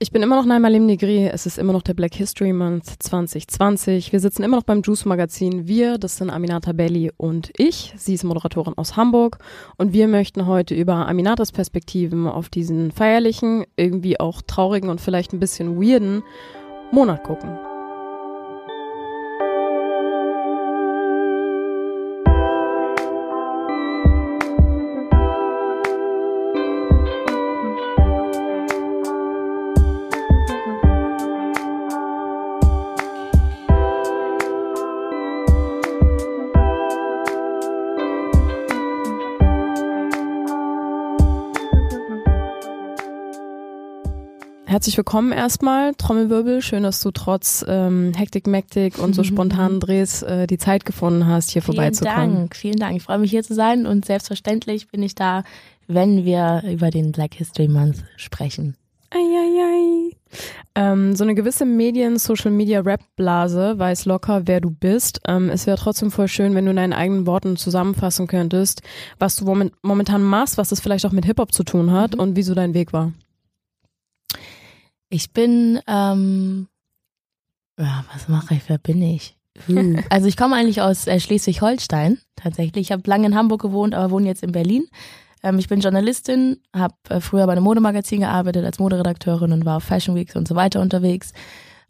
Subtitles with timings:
[0.00, 1.28] Ich bin immer noch Naima Limnigri.
[1.28, 4.12] Es ist immer noch der Black History Month 2020.
[4.12, 5.68] Wir sitzen immer noch beim Juice Magazin.
[5.68, 7.94] Wir, das sind Aminata Belli und ich.
[7.96, 9.38] Sie ist Moderatorin aus Hamburg.
[9.76, 15.32] Und wir möchten heute über Aminatas Perspektiven auf diesen feierlichen, irgendwie auch traurigen und vielleicht
[15.32, 16.24] ein bisschen weirden
[16.90, 17.56] Monat gucken.
[44.84, 46.60] Herzlich willkommen erstmal, Trommelwirbel.
[46.60, 51.26] Schön, dass du trotz ähm, Hektik, Mektik und so spontanen Drehs äh, die Zeit gefunden
[51.26, 52.18] hast, hier vielen vorbeizukommen.
[52.20, 52.96] Vielen Dank, vielen Dank.
[52.98, 55.42] Ich freue mich hier zu sein und selbstverständlich bin ich da,
[55.86, 58.76] wenn wir über den Black History Month sprechen.
[59.08, 60.10] Eieiei.
[60.74, 65.22] Ähm, so eine gewisse Medien-, Social-Media-Rap-Blase weiß locker, wer du bist.
[65.26, 68.82] Ähm, es wäre trotzdem voll schön, wenn du in deinen eigenen Worten zusammenfassen könntest,
[69.18, 69.46] was du
[69.80, 72.20] momentan machst, was das vielleicht auch mit Hip-Hop zu tun hat mhm.
[72.20, 73.12] und wieso dein Weg war.
[75.08, 76.68] Ich bin, ähm,
[77.78, 79.36] ja, was mache ich, wer bin ich?
[79.68, 79.96] Uh.
[80.10, 82.86] Also ich komme eigentlich aus äh, Schleswig-Holstein tatsächlich.
[82.86, 84.88] Ich habe lange in Hamburg gewohnt, aber wohne jetzt in Berlin.
[85.42, 89.76] Ähm, ich bin Journalistin, habe äh, früher bei einem Modemagazin gearbeitet als Moderedakteurin und war
[89.76, 91.32] auf Fashion Weeks und so weiter unterwegs.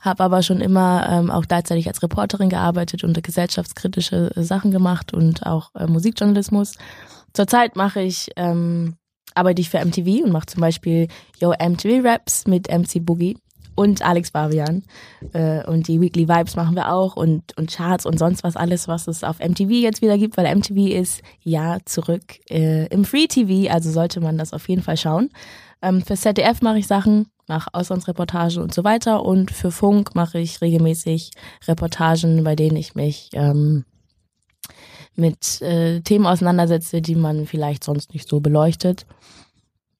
[0.01, 5.47] Habe aber schon immer ähm, auch gleichzeitig als Reporterin gearbeitet und gesellschaftskritische Sachen gemacht und
[5.47, 6.75] auch äh, Musikjournalismus.
[7.33, 8.97] Zurzeit mache ich ähm,
[9.35, 11.09] arbeite ich für MTV und mache zum Beispiel
[11.41, 13.37] Yo MTV Raps mit MC Boogie
[13.75, 14.83] und Alex Barbian.
[15.33, 18.89] Äh, und die Weekly Vibes machen wir auch und, und Charts und sonst was alles,
[18.89, 23.27] was es auf MTV jetzt wieder gibt, weil MTV ist ja zurück äh, im Free
[23.27, 25.31] TV, also sollte man das auf jeden Fall schauen.
[25.83, 30.39] Ähm, für ZDF mache ich Sachen, mache Auslandsreportagen und so weiter und für Funk mache
[30.39, 31.33] ich regelmäßig
[31.67, 33.85] Reportagen, bei denen ich mich ähm,
[35.17, 39.07] mit äh, Themen auseinandersetze, die man vielleicht sonst nicht so beleuchtet.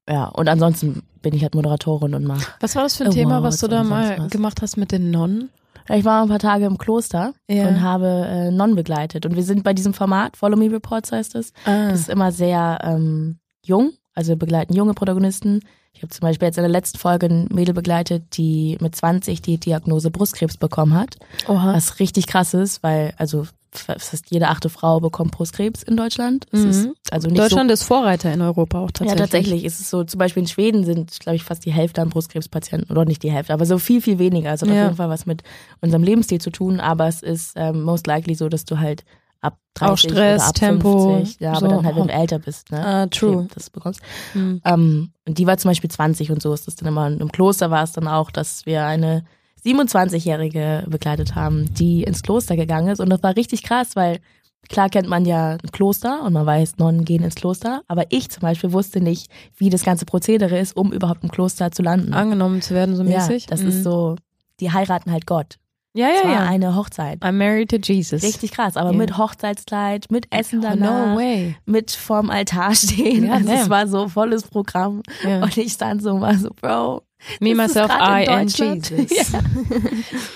[0.09, 2.47] Ja, und ansonsten bin ich halt Moderatorin und mache.
[2.61, 4.31] Was war das für ein Thema, was du da mal was.
[4.31, 5.51] gemacht hast mit den Nonnen?
[5.89, 7.69] Ich war ein paar Tage im Kloster ja.
[7.69, 9.27] und habe äh, Nonnen begleitet.
[9.27, 11.53] Und wir sind bei diesem Format, Follow Me Reports heißt es.
[11.65, 11.91] Ah.
[11.91, 15.61] Das ist immer sehr ähm, jung, also wir begleiten junge Protagonisten.
[15.93, 19.43] Ich habe zum Beispiel jetzt in der letzten Folge ein Mädel begleitet, die mit 20
[19.43, 21.17] die Diagnose Brustkrebs bekommen hat.
[21.47, 21.75] Oha.
[21.75, 23.47] Was richtig krass ist, weil also
[23.79, 26.47] fast jede achte Frau bekommt Brustkrebs in Deutschland.
[26.53, 26.71] Mhm.
[26.71, 29.19] Ist also Deutschland so, ist Vorreiter in Europa auch tatsächlich.
[29.19, 30.05] Ja, tatsächlich ist es so.
[30.05, 33.31] Zum Beispiel in Schweden sind, glaube ich, fast die Hälfte an Brustkrebspatienten oder nicht die
[33.31, 34.51] Hälfte, aber so viel viel weniger.
[34.51, 34.83] Also hat ja.
[34.83, 35.43] auf jeden Fall was mit
[35.81, 36.81] unserem Lebensstil zu tun.
[36.81, 39.05] Aber es ist ähm, most likely so, dass du halt
[39.41, 42.39] ab 30 auch Stress, oder ab Tempo, 50, ja, aber dann halt, wenn du älter
[42.39, 42.85] bist, ne?
[42.85, 43.47] Ah, true.
[43.55, 44.01] Das bekommst.
[44.33, 44.63] Mhm.
[44.65, 47.07] Ähm, und die war zum Beispiel 20 und so ist das dann immer.
[47.07, 49.25] Und Im Kloster war es dann auch, dass wir eine
[49.65, 53.01] 27-Jährige begleitet haben, die ins Kloster gegangen ist.
[53.01, 54.21] Und das war richtig krass, weil
[54.69, 57.83] klar kennt man ja ein Kloster und man weiß, Nonnen gehen ins Kloster.
[57.89, 61.71] Aber ich zum Beispiel wusste nicht, wie das ganze Prozedere ist, um überhaupt im Kloster
[61.71, 62.15] zu landen.
[62.15, 63.45] Angenommen zu werden, so mäßig.
[63.45, 63.69] Ja, das mhm.
[63.69, 64.17] ist so,
[64.61, 65.59] die heiraten halt Gott.
[65.97, 66.41] Ja, ja, ja.
[66.41, 67.23] eine Hochzeit.
[67.23, 68.25] I'm married to Jesus.
[68.25, 68.99] Richtig krass, aber yeah.
[68.99, 71.55] mit Hochzeitskleid, mit Essen danach, no way.
[71.67, 73.27] mit vorm Altar stehen.
[73.27, 75.03] Ja, also es war so volles Programm.
[75.23, 75.45] Ja.
[75.45, 77.03] Und ich stand so mal so, Bro,
[77.41, 79.33] Me, myself, I and Jesus.
[79.33, 79.41] ja.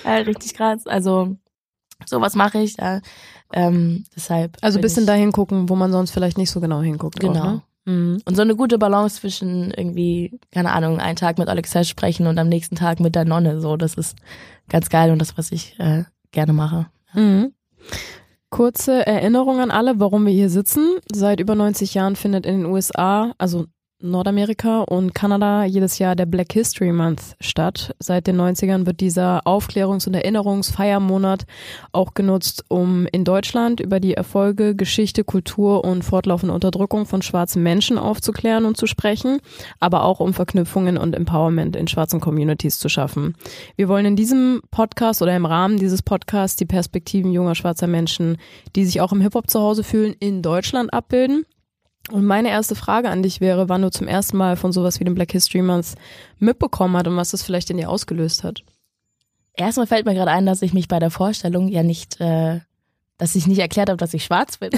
[0.05, 0.87] ja, richtig krass.
[0.87, 1.37] Also
[2.07, 2.77] sowas mache ich.
[2.77, 3.01] Ja.
[3.53, 4.57] Ähm, deshalb.
[4.61, 7.21] Also ein bisschen dahin gucken, wo man sonst vielleicht nicht so genau hinguckt.
[7.21, 7.41] Genau.
[7.41, 7.63] Auch, ne?
[7.89, 8.21] Mhm.
[8.25, 12.39] Und so eine gute Balance zwischen irgendwie, keine Ahnung, einen Tag mit Alexa sprechen und
[12.39, 13.61] am nächsten Tag mit der Nonne.
[13.61, 14.17] So, das ist
[14.69, 16.87] ganz geil und das, was ich äh, gerne mache.
[17.15, 17.55] Mhm.
[18.51, 20.99] Kurze Erinnerung an alle, warum wir hier sitzen.
[21.13, 23.67] Seit über 90 Jahren findet in den USA, also
[24.01, 27.97] Nordamerika und Kanada jedes Jahr der Black History Month statt.
[27.99, 31.47] Seit den 90ern wird dieser Aufklärungs- und Erinnerungsfeiermonat
[31.91, 37.65] auch genutzt, um in Deutschland über die Erfolge, Geschichte, Kultur und fortlaufende Unterdrückung von schwarzen
[37.65, 39.41] Menschen aufzuklären und zu sprechen,
[39.81, 43.35] aber auch um Verknüpfungen und Empowerment in schwarzen Communities zu schaffen.
[43.75, 48.37] Wir wollen in diesem Podcast oder im Rahmen dieses Podcasts die Perspektiven junger schwarzer Menschen,
[48.77, 51.45] die sich auch im Hip-Hop zu Hause fühlen, in Deutschland abbilden
[52.11, 55.05] und meine erste Frage an dich wäre, wann du zum ersten Mal von sowas wie
[55.05, 55.95] dem Black History Month
[56.39, 58.63] mitbekommen hast und was das vielleicht in dir ausgelöst hat.
[59.55, 62.61] Erstmal fällt mir gerade ein, dass ich mich bei der Vorstellung ja nicht, äh,
[63.19, 64.71] dass ich nicht erklärt habe, dass ich schwarz bin.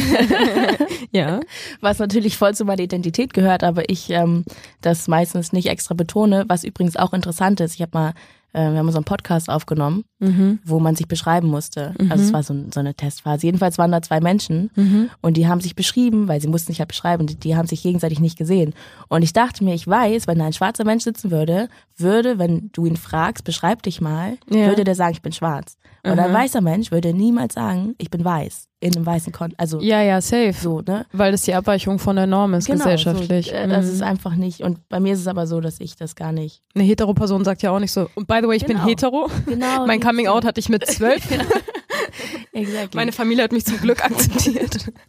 [1.12, 1.40] ja.
[1.80, 4.44] Was natürlich voll zu meiner Identität gehört, aber ich ähm,
[4.80, 7.74] das meistens nicht extra betone, was übrigens auch interessant ist.
[7.74, 8.14] Ich habe mal
[8.52, 10.58] wir haben so einen Podcast aufgenommen, Mhm.
[10.64, 11.94] wo man sich beschreiben musste.
[11.98, 12.10] Mhm.
[12.12, 13.46] Also es war so, so eine Testphase.
[13.46, 15.10] Jedenfalls waren da zwei Menschen Mhm.
[15.20, 17.82] und die haben sich beschrieben, weil sie mussten sich halt beschreiben, die, die haben sich
[17.82, 18.74] gegenseitig nicht gesehen.
[19.08, 22.70] Und ich dachte mir, ich weiß, wenn da ein schwarzer Mensch sitzen würde, würde, wenn
[22.72, 24.66] du ihn fragst, beschreib dich mal, Ja.
[24.66, 25.76] würde der sagen, ich bin schwarz.
[26.02, 26.34] Und ein Mhm.
[26.34, 28.68] weißer Mensch würde niemals sagen, ich bin weiß.
[28.82, 30.54] In einem weißen Kon also Ja, ja, safe.
[30.54, 31.04] so, ne?
[31.12, 33.48] Weil das die Abweichung von der Norm ist, gesellschaftlich.
[33.48, 33.92] So, äh, das Mhm.
[33.92, 34.60] ist einfach nicht.
[34.62, 36.62] Und bei mir ist es aber so, dass ich das gar nicht.
[36.74, 38.08] Eine Hetero-Person sagt ja auch nicht so.
[38.14, 38.80] Und by the way, ich Genau.
[38.80, 39.28] bin hetero.
[39.46, 39.86] Genau.
[39.86, 41.22] Mein Coming Out hatte ich mit zwölf.
[42.52, 42.96] Exactly.
[42.96, 44.90] Meine Familie hat mich zum Glück akzeptiert.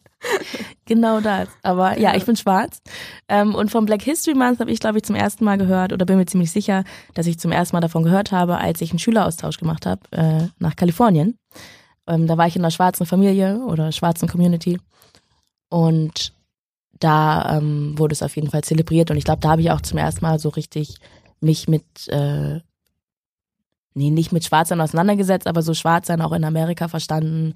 [0.85, 1.47] Genau das.
[1.63, 2.15] Aber ja, Ja.
[2.15, 2.79] ich bin schwarz.
[3.27, 6.05] Ähm, und vom Black History Month habe ich, glaube ich, zum ersten Mal gehört oder
[6.05, 6.83] bin mir ziemlich sicher,
[7.15, 10.47] dass ich zum ersten Mal davon gehört habe, als ich einen Schüleraustausch gemacht habe äh,
[10.59, 11.39] nach Kalifornien.
[12.07, 14.79] Ähm, da war ich in einer schwarzen Familie oder schwarzen Community.
[15.69, 16.33] Und
[16.99, 19.11] da ähm, wurde es auf jeden Fall zelebriert.
[19.11, 20.97] Und ich glaube, da habe ich auch zum ersten Mal so richtig
[21.39, 22.59] mich mit, äh,
[23.93, 27.55] nee, nicht mit Schwarzsein auseinandergesetzt, aber so Schwarzsein auch in Amerika verstanden.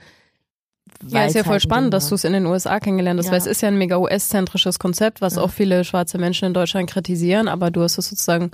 [1.08, 3.32] Ja, ist ja voll halt spannend, dass du es in den USA kennengelernt hast, Ja.
[3.32, 5.42] weil es ist ja ein mega US-zentrisches Konzept, was Ja.
[5.42, 8.52] auch viele schwarze Menschen in Deutschland kritisieren, aber du hast es sozusagen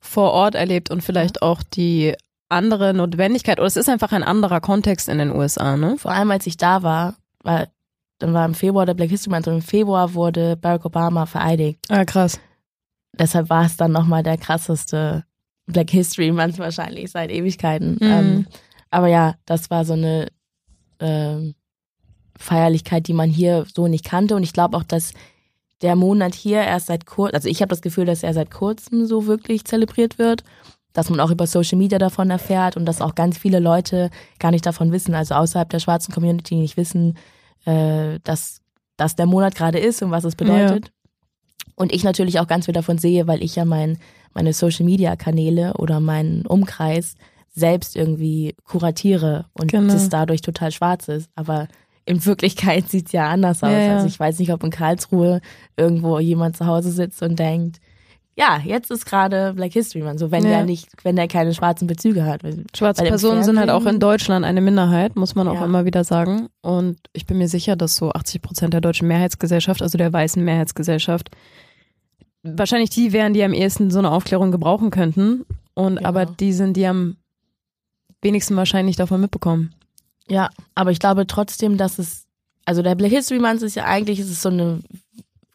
[0.00, 2.14] vor Ort erlebt und vielleicht auch die
[2.48, 5.96] andere Notwendigkeit, oder es ist einfach ein anderer Kontext in den USA, ne?
[5.98, 7.66] Vor allem als ich da war, war
[8.18, 11.80] dann war im Februar der Black History Month und im Februar wurde Barack Obama vereidigt.
[11.88, 12.40] Ah, krass.
[13.12, 15.24] Deshalb war es dann nochmal der krasseste
[15.66, 17.98] Black History Month wahrscheinlich seit Ewigkeiten.
[18.00, 18.00] Mhm.
[18.00, 18.46] Ähm,
[18.90, 20.28] aber ja, das war so eine
[21.00, 21.54] ähm,
[22.38, 24.36] Feierlichkeit, die man hier so nicht kannte.
[24.36, 25.12] Und ich glaube auch, dass
[25.82, 29.06] der Monat hier erst seit kurz, also ich habe das Gefühl, dass er seit kurzem
[29.06, 30.42] so wirklich zelebriert wird,
[30.96, 34.08] dass man auch über Social Media davon erfährt und dass auch ganz viele Leute
[34.38, 37.18] gar nicht davon wissen, also außerhalb der schwarzen Community nicht wissen,
[37.66, 38.62] äh, dass,
[38.96, 40.90] dass der Monat gerade ist und was es bedeutet.
[41.74, 43.98] Und ich natürlich auch ganz viel davon sehe, weil ich ja mein,
[44.32, 47.16] meine Social Media Kanäle oder meinen Umkreis
[47.54, 49.92] selbst irgendwie kuratiere und Genau.
[49.92, 51.28] das dadurch total schwarz ist.
[51.34, 51.68] Aber
[52.06, 53.70] in Wirklichkeit sieht's ja anders aus.
[53.70, 53.94] Ja, ja.
[53.96, 55.42] Also ich weiß nicht, ob in Karlsruhe
[55.76, 57.80] irgendwo jemand zu Hause sitzt und denkt,
[58.38, 60.18] ja, jetzt ist gerade Black History Month.
[60.20, 60.50] So wenn Ja.
[60.50, 62.42] der nicht, wenn der keine schwarzen Bezüge hat.
[62.76, 65.64] Schwarze Personen sind halt auch in Deutschland eine Minderheit, muss man auch Ja.
[65.64, 66.48] immer wieder sagen.
[66.62, 70.44] Und ich bin mir sicher, dass so 80 Prozent der deutschen Mehrheitsgesellschaft, also der weißen
[70.44, 71.30] Mehrheitsgesellschaft,
[72.42, 75.44] wahrscheinlich die wären, die am ehesten so eine Aufklärung gebrauchen könnten.
[75.74, 76.06] Und Ja.
[76.08, 77.16] aber die sind, die am
[78.22, 79.74] wenigsten wahrscheinlich davon mitbekommen.
[80.28, 82.26] Ja, aber ich glaube trotzdem, dass es,
[82.64, 84.80] also der Black History Month ist ja eigentlich, ist es so eine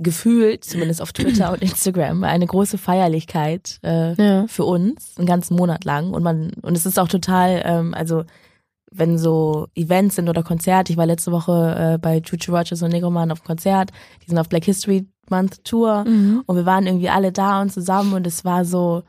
[0.01, 4.47] Gefühl, zumindest auf Twitter und Instagram, eine große Feierlichkeit äh, Ja.
[4.47, 6.11] für uns, einen ganzen Monat lang.
[6.13, 8.23] Und man, und es ist auch total, ähm, also
[8.93, 12.91] wenn so Events sind oder Konzerte, ich war letzte Woche äh, bei Chuchu Rogers und
[12.91, 13.91] Negroman auf Konzert,
[14.23, 16.43] die sind auf Black History Month Tour Mhm.
[16.45, 19.03] und wir waren irgendwie alle da und zusammen und es war so,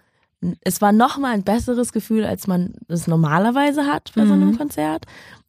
[0.61, 4.59] es war nochmal ein besseres Gefühl, als man es normalerweise hat bei so einem Mhm.
[4.59, 5.05] Konzert.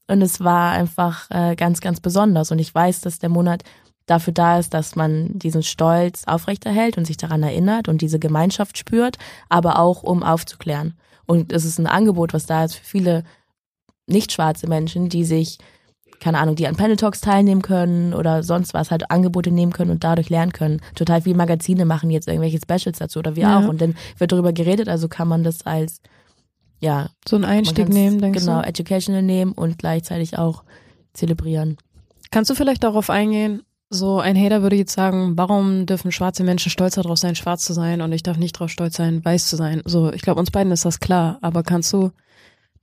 [0.08, 2.52] Und es war einfach äh, ganz, ganz besonders.
[2.52, 3.64] Und ich weiß, dass der Monat
[4.06, 8.78] dafür da ist, dass man diesen Stolz aufrechterhält und sich daran erinnert und diese Gemeinschaft
[8.78, 9.18] spürt,
[9.50, 10.94] aber auch um aufzuklären.
[11.26, 13.24] Und es ist ein Angebot, was da ist für viele
[14.08, 15.58] nicht schwarze Menschen, die sich,
[16.20, 19.92] keine Ahnung, die an Panel Talks teilnehmen können oder sonst was, halt Angebote nehmen können
[19.92, 20.82] und dadurch lernen können.
[20.96, 23.60] Total viele Magazine machen jetzt irgendwelche Specials dazu oder wir Ja.
[23.60, 23.68] auch.
[23.70, 26.02] Und dann wird darüber geredet, also kann man das als,
[26.80, 28.68] ja, So einen Einstieg nehmen, denkst genau, du?
[28.68, 30.64] educational nehmen und gleichzeitig auch
[31.14, 31.78] zelebrieren.
[32.32, 33.64] Kannst du vielleicht darauf eingehen,
[33.94, 37.74] so ein Hater würde jetzt sagen, warum dürfen schwarze Menschen stolz darauf sein, schwarz zu
[37.74, 39.82] sein und ich darf nicht darauf stolz sein, weiß zu sein.
[39.86, 42.12] So, ich glaube, uns beiden ist das klar, aber kannst du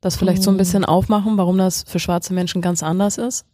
[0.00, 0.58] das vielleicht so ein Mm.
[0.58, 3.44] bisschen aufmachen, warum das für schwarze Menschen ganz anders ist?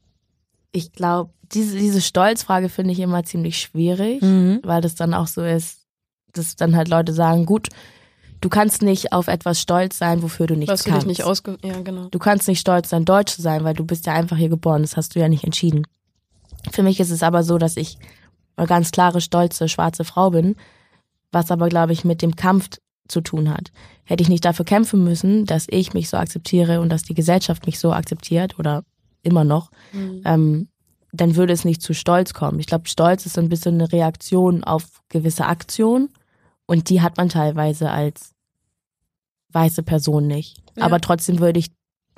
[0.73, 4.61] Ich glaube, diese, diese Stolzfrage finde ich immer ziemlich schwierig, Mhm.
[4.63, 5.79] weil das dann auch so ist,
[6.33, 7.69] dass dann halt Leute sagen, gut,
[8.43, 11.07] du kannst nicht auf etwas stolz sein, wofür du nichts Was du kannst.
[11.07, 11.57] dich nicht ausge...
[11.65, 12.09] Ja, genau.
[12.11, 14.83] Du kannst nicht stolz sein, Deutsch zu sein, weil du bist ja einfach hier geboren.
[14.83, 15.87] Das hast du ja nicht entschieden.
[16.71, 17.99] Für mich ist es aber so, dass ich
[18.57, 20.57] eine ganz klare, stolze, schwarze Frau bin,
[21.33, 22.71] was aber, glaube ich, mit dem Kampf
[23.09, 23.71] zu tun hat.
[24.05, 27.67] Hätte ich nicht dafür kämpfen müssen, dass ich mich so akzeptiere und dass die Gesellschaft
[27.67, 28.85] mich so akzeptiert oder
[29.23, 30.23] immer noch, Mhm.
[30.25, 30.69] ähm,
[31.13, 32.61] dann würde es nicht zu Stolz kommen.
[32.61, 36.11] Ich glaube, Stolz ist so ein bisschen eine Reaktion auf gewisse Aktionen
[36.67, 38.33] und die hat man teilweise als
[39.53, 40.59] weiße Person nicht.
[40.77, 40.85] Ja.
[40.85, 41.71] Aber trotzdem würde ich,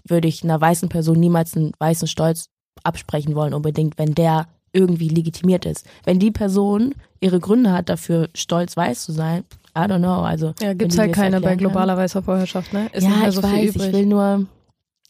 [0.05, 2.49] würde ich einer weißen Person niemals einen weißen Stolz
[2.85, 5.87] absprechen wollen, unbedingt, wenn der irgendwie legitimiert ist.
[6.05, 9.45] Wenn die Person ihre Gründe hat, dafür stolz weiß zu sein,
[9.77, 10.21] I don't know.
[10.23, 11.59] Also, Ja, gibt's die halt keine bei kann.
[11.59, 12.89] globaler weißer Vorherrschaft, ne?
[12.93, 13.87] Ist ja, nicht mehr ich so viel weiß, übrig.
[13.89, 14.47] ich will nur,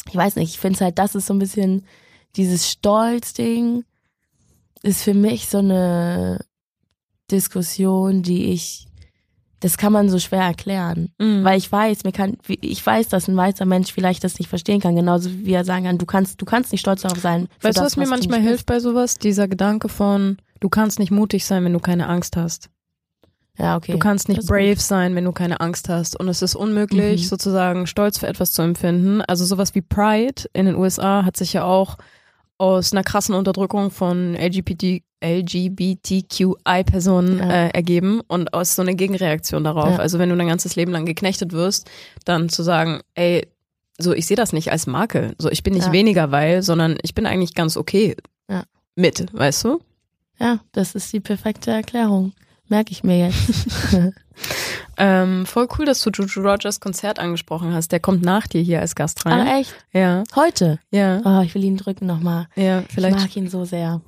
[0.09, 1.85] ich weiß nicht, ich finde halt, das ist so ein bisschen,
[2.37, 3.85] dieses Stolz-Ding
[4.83, 6.39] ist für mich so eine
[7.31, 8.88] Diskussion, die ich
[9.61, 11.11] das kann man so schwer erklären.
[11.19, 11.43] Mhm.
[11.45, 14.81] Weil ich weiß, mir kann, ich weiß, dass ein weißer Mensch vielleicht das nicht verstehen
[14.81, 17.49] kann, genauso wie er sagen kann, du kannst, du kannst nicht stolz darauf sein.
[17.63, 19.19] Weißt du, das, was mir du manchmal hilft bei sowas?
[19.19, 22.71] Dieser Gedanke von, du kannst nicht mutig sein, wenn du keine Angst hast.
[23.59, 23.91] Ja, okay.
[23.91, 24.81] Du kannst nicht brave gut.
[24.81, 26.15] sein, wenn du keine Angst hast.
[26.19, 27.27] Und es ist unmöglich, Mhm.
[27.27, 29.21] sozusagen Stolz für etwas zu empfinden.
[29.23, 31.99] Also sowas wie Pride in den USA hat sich ja auch
[32.59, 37.51] aus einer krassen Unterdrückung von LGBT, LGBTQI-Personen Ja.
[37.51, 39.91] äh, ergeben und aus so einer Gegenreaktion darauf.
[39.91, 39.97] Ja.
[39.99, 41.89] Also wenn du dein ganzes Leben lang geknechtet wirst,
[42.25, 43.47] dann zu sagen, ey,
[43.99, 45.35] so ich sehe das nicht als Makel.
[45.39, 45.93] So ich bin nicht Ja.
[45.93, 48.17] weniger weil, sondern ich bin eigentlich ganz okay
[48.49, 48.65] Ja.
[48.97, 49.81] mit, weißt du?
[50.39, 52.33] Ja, das ist die perfekte Erklärung.
[52.69, 53.67] Merke ich mir jetzt.
[54.99, 57.93] Ähm, voll cool, dass du Juju Rogers Konzert angesprochen hast.
[57.93, 59.47] Der kommt nach dir hier als Gast rein.
[59.47, 59.75] Ah, echt?
[59.93, 60.81] Ja, Heute?
[60.91, 62.49] ja, Oh, ich will ihn drücken nochmal.
[62.57, 62.81] ja.
[62.81, 63.17] Ich Vielleicht.
[63.19, 64.01] mag ihn so sehr.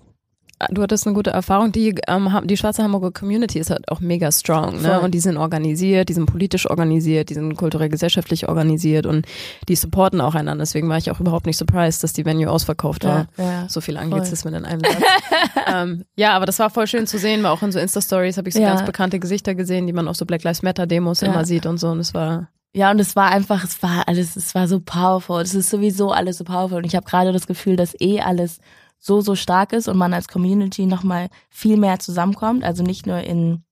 [0.69, 1.73] Du hattest eine gute Erfahrung.
[1.73, 4.89] Die, ähm, die schwarze Hamburger Community ist halt auch mega strong, ne?
[4.95, 5.05] Voll.
[5.05, 9.25] Und die sind organisiert, die sind politisch organisiert, die sind kulturell gesellschaftlich organisiert und
[9.71, 10.63] die supporten auch einander.
[10.63, 13.27] Deswegen war ich auch überhaupt nicht surprised, dass die Venue ausverkauft war.
[13.39, 13.69] Ja, ja.
[13.71, 15.03] So viel Anglizismen in einem Satz.
[15.75, 18.49] ähm, ja, aber das war voll schön zu sehen, weil auch in so Insta-Stories habe
[18.49, 18.69] ich so Ja.
[18.69, 21.89] ganz bekannte Gesichter gesehen, die man auf so Black Lives Matter-Demos immer sieht und so.
[21.89, 25.41] Und es war Ja, und es war einfach, es war alles, es war so powerful.
[25.41, 26.77] Es ist sowieso alles so powerful.
[26.79, 28.59] Und ich habe gerade das Gefühl, dass eh alles
[29.01, 32.63] so, so stark ist und man als Community nochmal viel mehr zusammenkommt.
[32.63, 33.65] Also nicht nur in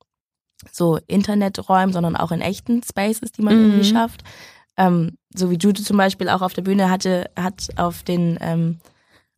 [0.72, 3.64] so Interneträumen, sondern auch in echten Spaces, die man Mhm.
[3.64, 4.22] irgendwie schafft.
[4.76, 8.78] Ähm, so wie Jude zum Beispiel auch auf der Bühne hatte, hat auf den, ähm,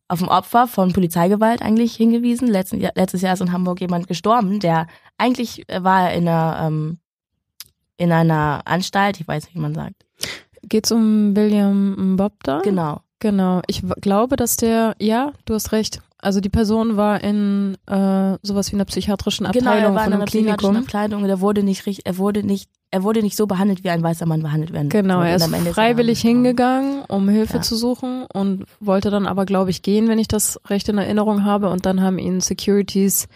[0.07, 2.47] auf ein Opfer von Polizeigewalt eigentlich hingewiesen.
[2.47, 6.67] Letzten, letztes Jahr ist in Hamburg jemand gestorben, der eigentlich äh, war er in einer,
[6.67, 6.99] ähm,
[7.97, 10.05] in einer Anstalt, ich weiß nicht, wie man sagt.
[10.63, 12.59] Geht's um William Bob da?
[12.61, 13.01] Genau.
[13.21, 13.61] Genau.
[13.67, 16.01] Ich glaube, dass der, ja, du hast recht.
[16.23, 20.07] Also die Person war in äh, sowas wie einer psychiatrischen Genau, Abteilung er war von
[20.07, 20.83] in einem einer psychiatrischen Klinikum.
[20.85, 23.89] Abteilung und er wurde nicht richtig, er wurde nicht, er wurde nicht so behandelt, wie
[23.89, 27.55] ein weißer Mann behandelt werden Genau, er ist am Ende er freiwillig hingegangen, um Hilfe
[27.57, 27.61] Ja.
[27.61, 31.43] zu suchen und wollte dann aber, glaube ich, gehen, wenn ich das recht in Erinnerung
[31.43, 31.69] habe.
[31.69, 33.27] Und dann haben ihn Securities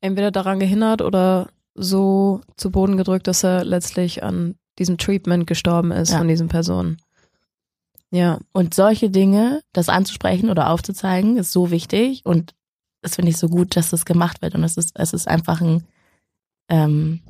[0.00, 5.90] entweder daran gehindert oder so zu Boden gedrückt, dass er letztlich an diesem Treatment gestorben
[5.90, 6.18] ist Ja.
[6.18, 6.96] von diesen Personen.
[8.12, 12.54] Ja, Und solche Dinge, das anzusprechen oder aufzuzeigen, ist so wichtig und
[13.00, 15.60] das finde ich so gut, dass das gemacht wird und es ist, es ist einfach
[15.62, 15.82] ein,
[16.68, 17.20] ähm,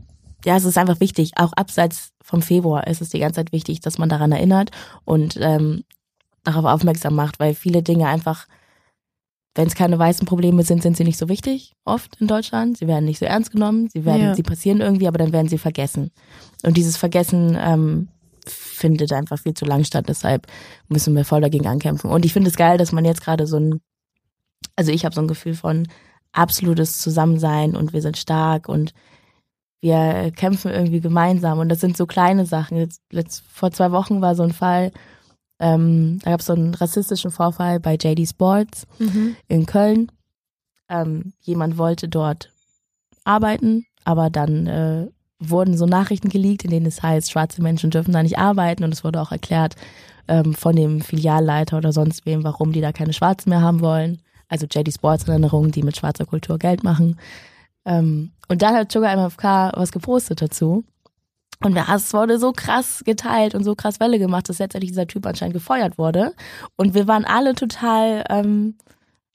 [0.45, 1.33] ja, es ist einfach wichtig.
[1.37, 4.71] Auch abseits vom Februar ist es die ganze Zeit wichtig, dass man daran erinnert
[5.05, 5.85] und ähm,
[6.43, 8.49] darauf aufmerksam macht, weil viele Dinge einfach,
[9.55, 12.77] wenn es keine weißen Probleme sind, sind sie nicht so wichtig, oft in Deutschland.
[12.79, 14.35] Sie werden nicht so ernst genommen, sie werden, Ja.
[14.35, 16.11] sie passieren irgendwie, aber dann werden sie vergessen.
[16.65, 18.09] Und dieses Vergessen ähm,
[18.83, 20.47] findet einfach viel zu lang statt, deshalb
[20.89, 22.11] müssen wir voll dagegen ankämpfen.
[22.11, 23.81] Und ich finde es geil, dass man jetzt gerade so ein,
[24.77, 25.89] also ich habe so ein Gefühl von
[26.33, 28.93] absolutes Zusammensein und wir sind stark und
[29.81, 32.77] wir kämpfen irgendwie gemeinsam und das sind so kleine Sachen.
[32.77, 34.93] Jetzt, letzt, vor zwei Wochen war so ein Fall,
[35.61, 38.87] ähm, da gab es so einen rassistischen Vorfall bei JD Sports
[39.49, 40.11] in Köln.
[40.89, 42.51] Ähm, jemand wollte dort
[43.25, 45.07] arbeiten, aber dann äh,
[45.51, 48.93] wurden so Nachrichten geleakt, in denen es heißt, schwarze Menschen dürfen da nicht arbeiten und
[48.93, 49.77] es wurde auch erklärt
[50.29, 54.21] ähm, von dem Filialleiter oder sonst wem, warum die da keine Schwarzen mehr haben wollen.
[54.49, 57.19] Also JD Sports Erinnerungen, die mit schwarzer Kultur Geld machen.
[57.85, 60.85] Ähm, und dann hat Sugar MFK was gepostet dazu.
[61.65, 65.27] Und das wurde so krass geteilt und so krass Welle gemacht, dass letztendlich dieser Typ
[65.27, 66.35] anscheinend gefeuert wurde.
[66.77, 68.77] Und wir waren alle total, ähm,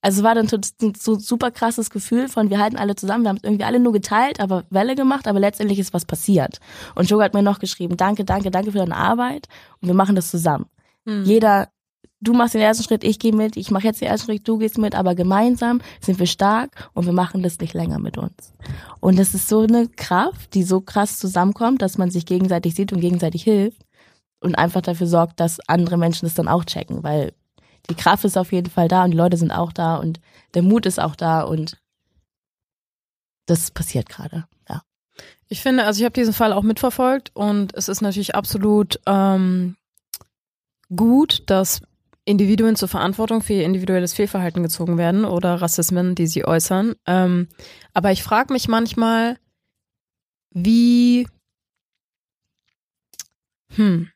[0.08, 3.30] also es war dann so ein super krasses Gefühl von, wir halten alle zusammen, wir
[3.30, 6.62] haben es irgendwie alle nur geteilt, aber Welle gemacht, aber letztendlich ist was passiert.
[6.96, 9.50] Und Sugar hat mir noch geschrieben, danke, danke, danke für deine Arbeit
[9.82, 10.68] und wir machen das zusammen.
[11.04, 11.26] Mhm.
[11.26, 11.68] Jeder,
[12.22, 14.58] du machst den ersten Schritt, ich gehe mit, ich mache jetzt den ersten Schritt, du
[14.58, 18.54] gehst mit, aber gemeinsam sind wir stark und wir machen das nicht länger mit uns.
[19.02, 22.94] Und das ist so eine Kraft, die so krass zusammenkommt, dass man sich gegenseitig sieht
[22.94, 23.82] und gegenseitig hilft
[24.40, 27.34] und einfach dafür sorgt, dass andere Menschen das dann auch checken, weil
[27.90, 30.20] die Kraft ist auf jeden Fall da und die Leute sind auch da und
[30.54, 31.78] der Mut ist auch da und
[33.46, 34.48] das passiert gerade.
[34.68, 34.82] Ja.
[35.48, 39.78] Ich finde, also ich habe diesen Fall auch mitverfolgt und es ist natürlich absolut ähm,
[40.94, 41.82] gut, dass
[42.26, 46.96] Individuen zur Verantwortung für ihr individuelles Fehlverhalten gezogen werden oder Rassismen, die sie äußern.
[47.06, 47.48] Ähm,
[47.94, 49.38] aber ich frage mich manchmal,
[50.52, 51.26] wie,
[53.76, 54.10] hm,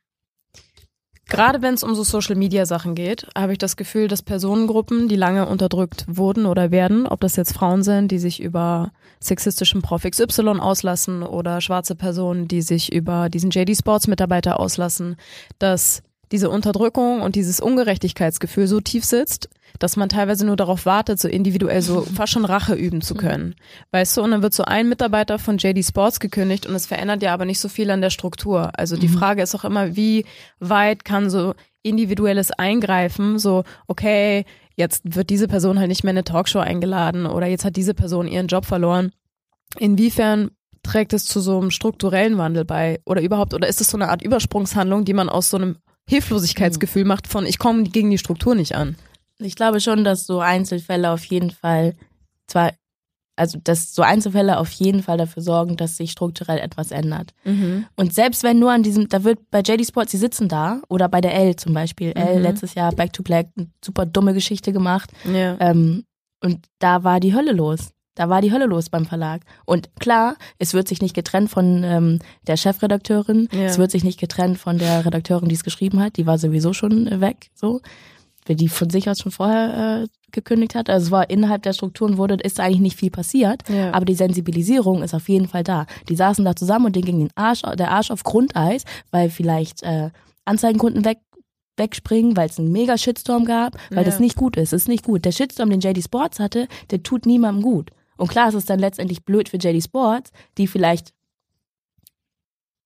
[1.32, 5.48] gerade wenn es um so Social-Media-Sachen geht, habe ich das Gefühl, dass Personengruppen, die lange
[5.48, 10.60] unterdrückt wurden oder werden, ob das jetzt Frauen sind, die sich über sexistischen Prof XY
[10.60, 15.16] auslassen oder schwarze Personen, die sich über diesen JD Sports Mitarbeiter auslassen,
[15.58, 21.20] dass diese Unterdrückung und dieses Ungerechtigkeitsgefühl so tief sitzt, dass man teilweise nur darauf wartet,
[21.20, 23.56] so individuell so fast schon Rache üben zu können.
[23.92, 27.22] Weißt du, und dann wird so ein Mitarbeiter von JD Sports gekündigt und es verändert
[27.22, 28.72] ja aber nicht so viel an der Struktur.
[28.78, 30.26] Also die Frage ist auch immer, wie
[30.60, 34.46] weit kann so individuelles Eingreifen, so, okay,
[34.76, 37.94] jetzt wird diese Person halt nicht mehr in eine Talkshow eingeladen oder jetzt hat diese
[37.94, 39.12] Person ihren Job verloren.
[39.80, 40.52] Inwiefern
[40.84, 44.10] trägt es zu so einem strukturellen Wandel bei oder überhaupt, oder ist es so eine
[44.10, 45.78] Art Übersprungshandlung, die man aus so einem
[46.10, 48.96] Hilflosigkeitsgefühl macht von, ich komme gegen die Struktur nicht an?
[49.40, 51.96] Ich glaube schon, dass so Einzelfälle auf jeden Fall
[52.48, 52.72] zwar,
[53.36, 57.34] also dass so Einzelfälle auf jeden Fall dafür sorgen, dass sich strukturell etwas ändert.
[57.44, 57.86] Mhm.
[57.96, 61.08] Und selbst wenn nur an diesem, da wird bei JD Sports, sie sitzen da oder
[61.10, 62.42] bei der L zum Beispiel, L Mhm.
[62.44, 65.10] letztes Jahr Back to Black, eine super dumme Geschichte gemacht.
[65.26, 65.58] Ja.
[65.60, 66.04] Ähm,
[66.44, 67.92] und da war die Hölle los.
[68.16, 69.42] Da war die Hölle los beim Verlag.
[69.66, 73.62] Und klar, es wird sich nicht getrennt von ähm, der Chefredakteurin, Ja.
[73.62, 76.18] es wird sich nicht getrennt von der Redakteurin, die es geschrieben hat.
[76.18, 77.80] Die war sowieso schon äh, weg, so.
[78.48, 80.90] Weil die von sich aus schon vorher äh, gekündigt hat.
[80.90, 83.64] Also es war innerhalb der Strukturen wurde, ist eigentlich nicht viel passiert.
[83.70, 83.94] Ja.
[83.94, 85.86] Aber die Sensibilisierung ist auf jeden Fall da.
[86.10, 89.84] Die saßen da zusammen und denen ging den Arsch, der Arsch auf Grundeis, weil vielleicht
[89.84, 90.10] äh,
[90.44, 91.20] Anzeigenkunden weg,
[91.78, 94.04] wegspringen, weil es einen mega Shitstorm gab, weil Ja.
[94.04, 94.74] das nicht gut ist.
[94.74, 95.24] Das ist nicht gut.
[95.26, 97.92] Der Shitstorm, den JD Sports hatte, der tut niemandem gut.
[98.22, 101.14] Und klar, es ist dann letztendlich blöd für JD Sports, die vielleicht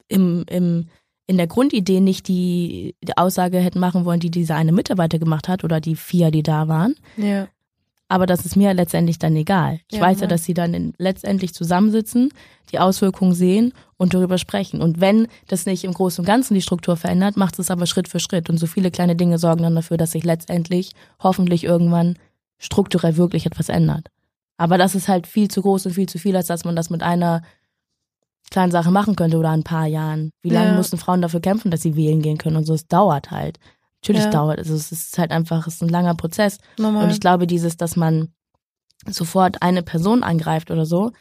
[0.08, 0.88] im, im,
[1.28, 5.50] in der Grundidee nicht die, die Aussage hätten machen wollen, die dieser eine Mitarbeiter gemacht
[5.50, 6.96] hat oder die vier, die da waren.
[7.18, 7.48] ja.
[8.08, 9.80] Aber das ist mir letztendlich dann egal.
[9.90, 10.28] Ich Ja, weiß ja, ja.
[10.28, 12.30] dass sie dann in, letztendlich zusammensitzen,
[12.72, 14.80] die Auswirkungen sehen und darüber sprechen.
[14.80, 18.08] Und wenn das nicht im Großen und Ganzen die Struktur verändert, macht es aber Schritt
[18.08, 18.48] für Schritt.
[18.48, 22.20] Und so viele kleine Dinge sorgen dann dafür, dass sich letztendlich hoffentlich irgendwann
[22.60, 24.12] strukturell wirklich etwas ändert.
[24.58, 26.90] Aber das ist halt viel zu groß und viel zu viel, als dass man das
[26.90, 27.42] mit einer
[28.52, 30.32] kleinen Sache machen könnte oder ein paar Jahren.
[30.42, 30.76] Wie lange Ja.
[30.76, 32.74] mussten Frauen dafür kämpfen, dass sie wählen gehen können und so?
[32.74, 33.60] Es dauert halt.
[34.02, 34.30] Natürlich Ja.
[34.30, 34.68] dauert es.
[34.68, 36.60] Also es ist halt einfach, es ist ein langer Prozess.
[36.78, 37.04] Normal.
[37.04, 38.34] Und ich glaube, dieses, dass man
[39.10, 41.12] sofort eine Person angreift oder so,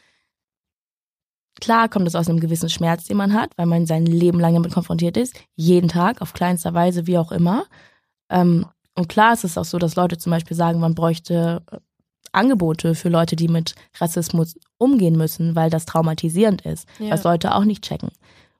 [1.60, 4.54] klar kommt es aus einem gewissen Schmerz, den man hat, weil man sein Leben lang
[4.54, 7.64] damit konfrontiert ist, jeden Tag, auf kleinster Weise, wie auch immer.
[8.28, 11.62] Ähm, und klar ist es auch so, dass Leute zum Beispiel sagen, man bräuchte
[12.34, 17.10] Angebote für Leute, die mit Rassismus umgehen müssen, weil das traumatisierend ist, Ja.
[17.10, 18.10] was Leute auch nicht checken.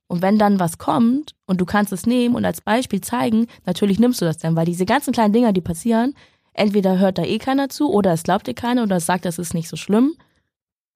[0.06, 3.98] Und wenn dann was kommt und du kannst es nehmen und als Beispiel zeigen, natürlich
[3.98, 6.14] nimmst du das dann, weil diese ganzen kleinen Dinger, die passieren,
[6.52, 9.38] entweder hört da eh keiner zu oder es glaubt dir keiner oder es sagt, das
[9.38, 10.14] ist nicht so schlimm,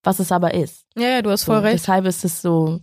[0.04, 0.84] was es aber ist.
[0.96, 1.74] ja, ja, du hast So, voll recht.
[1.74, 2.80] Deshalb ist es so,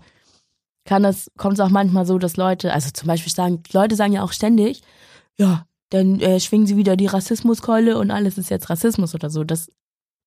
[0.83, 3.95] kann das, kommt es auch manchmal so, dass Leute, also zum Beispiel sagen, die Leute
[3.95, 4.81] sagen ja auch ständig,
[5.37, 9.43] ja, dann äh, schwingen sie wieder die Rassismuskeule und alles ist jetzt Rassismus oder so.
[9.43, 9.71] Das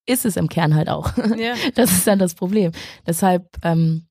[0.08, 1.16] ist es im Kern halt auch.
[1.36, 1.54] Ja.
[1.74, 2.72] Das ist dann das Problem.
[3.06, 4.06] Deshalb ähm,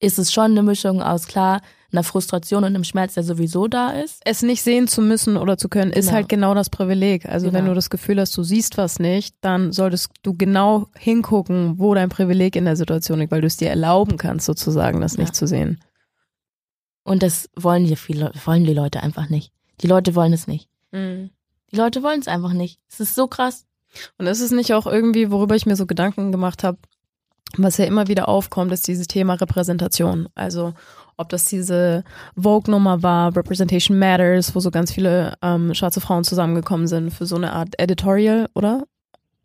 [0.00, 1.60] ist es schon eine Mischung aus klar
[1.92, 4.20] einer Frustration und einem Schmerz, der sowieso da ist.
[4.24, 6.14] es nicht sehen zu müssen oder zu können, ist Genau.
[6.16, 7.26] halt genau das Privileg.
[7.26, 7.68] Also wenn Genau.
[7.68, 12.08] du das Gefühl hast, du siehst was nicht, dann solltest du genau hingucken, wo dein
[12.08, 15.20] Privileg in der Situation liegt, weil du es dir erlauben kannst, sozusagen, das Ja.
[15.22, 15.78] nicht zu sehen.
[17.04, 19.52] Und das wollen die viele, wollen die Leute einfach nicht.
[19.80, 20.68] Die Leute wollen es nicht.
[20.92, 21.30] Die
[21.76, 22.80] Leute wollen es einfach nicht.
[22.90, 23.66] Es ist so krass.
[24.18, 26.78] Und ist es nicht auch irgendwie, worüber ich mir so Gedanken gemacht habe,
[27.56, 30.28] was ja immer wieder aufkommt, ist dieses Thema Repräsentation.
[30.34, 30.74] Also
[31.16, 32.02] ob das diese
[32.36, 37.36] Vogue-Nummer war, Representation Matters, wo so ganz viele ähm, schwarze Frauen zusammengekommen sind für so
[37.36, 38.84] eine Art Editorial, oder?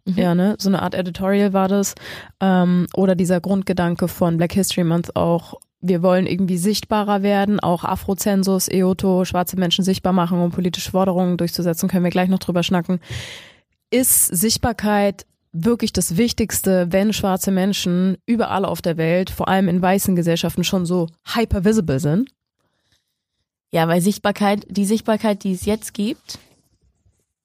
[0.05, 0.17] Mhm.
[0.17, 0.55] Ja, ne?
[0.57, 1.95] So eine Art Editorial war das.
[2.39, 7.83] Ähm, oder dieser Grundgedanke von Black History Month auch, wir wollen irgendwie sichtbarer werden, auch
[7.83, 12.63] Afrozensus, EOTO, schwarze Menschen sichtbar machen, um politische Forderungen durchzusetzen, können wir gleich noch drüber
[12.63, 12.99] schnacken.
[13.91, 19.81] Ist Sichtbarkeit wirklich das Wichtigste, wenn schwarze Menschen überall auf der Welt, vor allem in
[19.81, 22.29] weißen Gesellschaften, schon so hyper visible sind?
[23.71, 26.39] Ja, weil Sichtbarkeit, die Sichtbarkeit, die es jetzt gibt,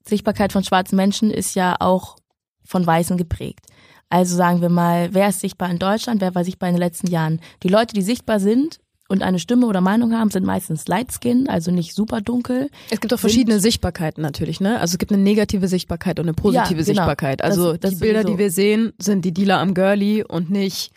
[0.06, 2.16] Sichtbarkeit von schwarzen Menschen ist ja auch
[2.62, 3.66] von Weißen geprägt.
[4.10, 7.06] Also sagen wir mal, wer ist sichtbar in Deutschland, wer war sichtbar in den letzten
[7.06, 7.40] Jahren?
[7.62, 11.46] Die Leute, die sichtbar sind und eine Stimme oder Meinung haben, sind meistens light skin,
[11.48, 12.70] also nicht super dunkel.
[12.90, 14.80] Es gibt auch verschiedene Sichtbarkeiten natürlich, ne?
[14.80, 16.84] Also es gibt eine negative Sichtbarkeit und eine positive Ja, genau.
[16.84, 17.42] Sichtbarkeit.
[17.42, 18.32] Also Das- das die Bilder, sowieso.
[18.36, 20.90] die wir sehen, sind die Dealer am Girlie und nicht,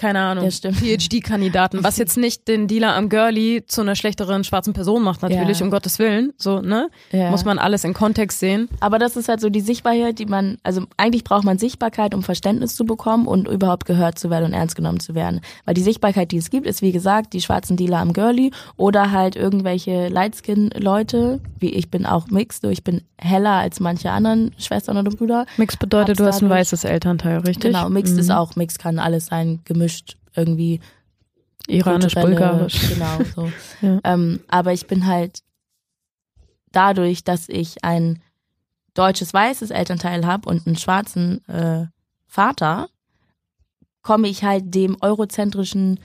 [0.00, 0.72] keine Ahnung, Ja.
[0.72, 1.84] PhD-Kandidaten.
[1.84, 5.64] Was jetzt nicht den Dealer am Girlie zu einer schlechteren schwarzen Person macht, natürlich, Ja.
[5.66, 6.32] um Gottes Willen.
[6.38, 6.88] So, ne?
[7.12, 7.30] Ja.
[7.30, 8.68] Muss man alles in Kontext sehen.
[8.80, 12.22] Aber das ist halt so die Sichtbarkeit, die man, also eigentlich braucht man Sichtbarkeit, um
[12.22, 15.40] Verständnis zu bekommen und überhaupt gehört zu werden und ernst genommen zu werden.
[15.66, 19.10] Weil die Sichtbarkeit, die es gibt, ist wie gesagt die schwarzen Dealer am Girlie oder
[19.12, 24.96] halt irgendwelche Lightskin-Leute, wie ich bin auch mixed, ich bin heller als manche anderen Schwestern
[24.96, 25.46] oder Brüder.
[25.56, 27.72] Mix bedeutet, du Hab's hast ein weißes Elternteil, richtig?
[27.72, 28.20] Genau, mixed Mhm.
[28.20, 29.89] ist auch, mixed kann alles sein, gemischt
[30.34, 30.80] irgendwie
[31.66, 32.88] Iranisch, kulturelle- bulgarisch.
[32.88, 33.52] Genau, so.
[33.86, 34.00] Ja.
[34.04, 35.40] ähm, aber ich bin halt
[36.72, 38.22] dadurch, dass ich ein
[38.94, 41.86] deutsches weißes Elternteil habe und einen schwarzen äh,
[42.26, 42.88] Vater,
[44.02, 46.00] komme ich halt dem eurozentrischen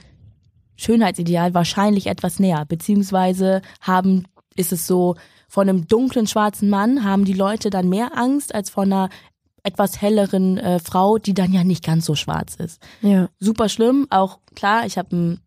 [0.76, 2.64] Schönheitsideal wahrscheinlich etwas näher.
[2.66, 5.16] Beziehungsweise haben, ist es so,
[5.48, 9.08] von einem dunklen schwarzen Mann haben die Leute dann mehr Angst als von einer
[9.66, 12.80] etwas helleren äh, Frau, die dann ja nicht ganz so schwarz ist.
[13.02, 13.28] Ja.
[13.40, 14.06] Super schlimm.
[14.10, 15.40] Auch klar, ich habe ein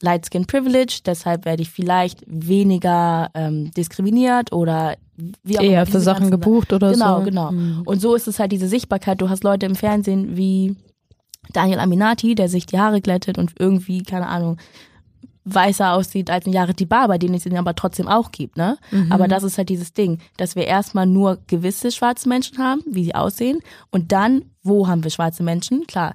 [0.00, 4.96] Light Skin Privilege, deshalb werde ich vielleicht weniger ähm, diskriminiert oder
[5.42, 7.24] wie auch Eher für Sachen gebucht oder Genau, so.
[7.24, 7.50] genau.
[7.50, 7.82] Mhm.
[7.84, 9.20] Und so ist es halt diese Sichtbarkeit.
[9.20, 10.76] Du hast Leute im Fernsehen wie
[11.52, 14.58] Daniel Aminati, der sich die Haare glättet und irgendwie, keine Ahnung,
[15.44, 18.78] weißer aussieht als ein Jared Barber, den es ihn aber trotzdem auch gibt, ne?
[18.90, 19.12] Mhm.
[19.12, 23.04] Aber das ist halt dieses Ding, dass wir erstmal nur gewisse schwarze Menschen haben, wie
[23.04, 25.86] sie aussehen, und dann, wo haben wir schwarze Menschen?
[25.86, 26.14] Klar,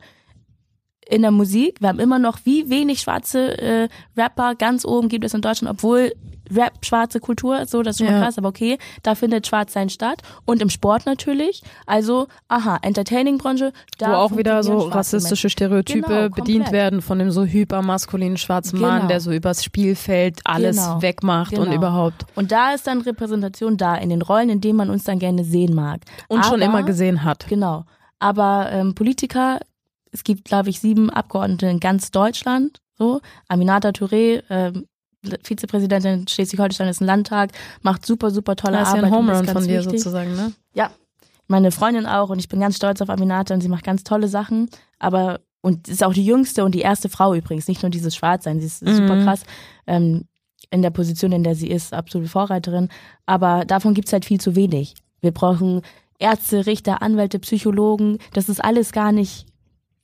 [1.09, 3.87] in der Musik, wir haben immer noch wie wenig schwarze äh,
[4.17, 6.11] Rapper ganz oben gibt es in Deutschland, obwohl
[6.53, 8.25] Rap schwarze Kultur so das ist schon mal Ja.
[8.25, 11.63] krass, aber okay, da findet Schwarzsein statt und im Sport natürlich.
[11.87, 17.31] Also, aha, Entertaining-Branche, da Wo auch wieder so rassistische Stereotype Genau, bedient werden von dem
[17.31, 19.07] so hypermaskulinen schwarzen Mann, Genau.
[19.07, 21.01] der so übers Spielfeld alles Genau.
[21.01, 21.75] wegmacht und Genau.
[21.77, 22.25] überhaupt.
[22.35, 25.45] Und da ist dann Repräsentation da in den Rollen, in denen man uns dann gerne
[25.45, 26.01] sehen mag.
[26.27, 27.45] Und schon Aber- immer gesehen hat.
[27.47, 27.85] Genau.
[28.19, 29.59] Aber ähm, Politiker,
[30.13, 32.79] es gibt, glaube ich, sieben Abgeordnete in ganz Deutschland.
[32.97, 34.85] So, Aminata Touré, ähm,
[35.43, 39.05] Vizepräsidentin Schleswig-Holstein ist ein Landtag, macht super, super tolle Das ist ja Arbeit.
[39.05, 39.99] ein und Home ist Run ganz von dir wichtig.
[39.99, 40.53] sozusagen, ne?
[41.47, 44.29] Meine Freundin auch und ich bin ganz stolz auf Aminata und sie macht ganz tolle
[44.29, 44.69] Sachen.
[44.97, 48.59] Aber und ist auch die jüngste und die erste Frau übrigens, nicht nur dieses Schwarzsein.
[48.61, 48.95] Sie ist Mhm.
[48.95, 49.43] super krass
[49.85, 50.23] ähm,
[50.71, 52.87] in der Position, in der sie ist, absolute Vorreiterin.
[53.25, 54.95] Aber davon gibt's halt viel zu wenig.
[55.19, 55.81] Wir brauchen
[56.17, 58.19] Ärzte, Richter, Anwälte, Psychologen.
[58.31, 59.45] Das ist alles gar nicht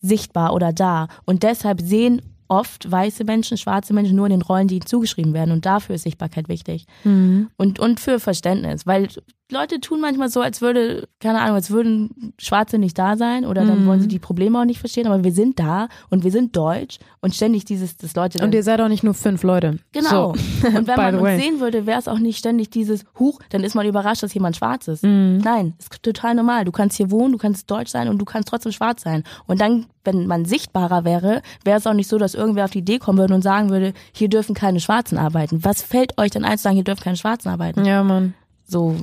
[0.01, 1.07] sichtbar oder da.
[1.25, 5.33] Und deshalb sehen oft weiße Menschen, schwarze Menschen nur in den Rollen, die ihnen zugeschrieben
[5.33, 5.51] werden.
[5.51, 6.85] Und dafür ist Sichtbarkeit wichtig.
[7.03, 7.49] Mhm.
[7.57, 8.85] Und, und für Verständnis.
[8.87, 9.07] Weil
[9.51, 13.65] Leute tun manchmal so, als würde, keine Ahnung, als würden Schwarze nicht da sein oder
[13.65, 13.87] dann Mhm.
[13.87, 15.07] wollen sie die Probleme auch nicht verstehen.
[15.07, 18.63] Aber wir sind da und wir sind deutsch und ständig dieses, dass Leute Und ihr
[18.63, 19.79] seid auch nicht nur fünf Leute.
[19.91, 20.33] Genau.
[20.35, 20.67] So.
[20.67, 23.75] Und wenn man uns sehen würde, wäre es auch nicht ständig dieses Huch, dann ist
[23.75, 25.03] man überrascht, dass jemand schwarz ist.
[25.03, 25.39] Mhm.
[25.43, 26.63] Nein, ist total normal.
[26.65, 29.23] Du kannst hier wohnen, du kannst deutsch sein und du kannst trotzdem schwarz sein.
[29.47, 32.79] Und dann, wenn man sichtbarer wäre, wäre es auch nicht so, dass irgendwer auf die
[32.79, 35.63] Idee kommen würde und sagen würde, hier dürfen keine Schwarzen arbeiten.
[35.63, 37.83] Was fällt euch denn ein zu sagen, hier dürfen keine Schwarzen arbeiten?
[37.85, 38.33] Ja, Mann.
[38.65, 38.95] So,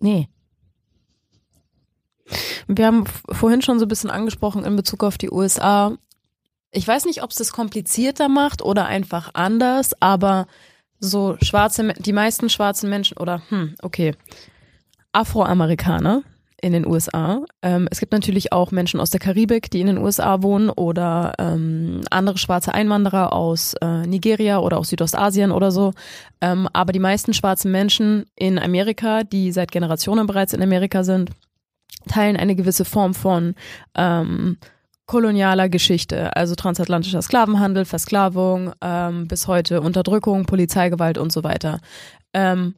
[0.00, 0.28] nee.
[2.66, 5.96] Wir haben vorhin schon so ein bisschen angesprochen in Bezug auf die USA.
[6.70, 10.46] Ich weiß nicht, ob es das komplizierter macht oder einfach anders, aber
[11.00, 14.14] so schwarze, die meisten schwarzen Menschen oder, hm, okay,
[15.12, 16.22] Afroamerikaner
[16.60, 17.44] in den USA.
[17.62, 21.34] Ähm, es gibt natürlich auch Menschen aus der Karibik, die in den USA wohnen oder
[21.38, 25.92] ähm, andere schwarze Einwanderer aus äh, Nigeria oder aus Südostasien oder so.
[26.40, 31.30] Ähm, aber die meisten schwarzen Menschen in Amerika, die seit Generationen bereits in Amerika sind,
[32.08, 33.54] teilen eine gewisse Form von
[33.94, 34.58] ähm,
[35.06, 41.80] kolonialer Geschichte, also transatlantischer Sklavenhandel, Versklavung, ähm, bis heute Unterdrückung, Polizeigewalt und so weiter.
[42.34, 42.74] Ähm,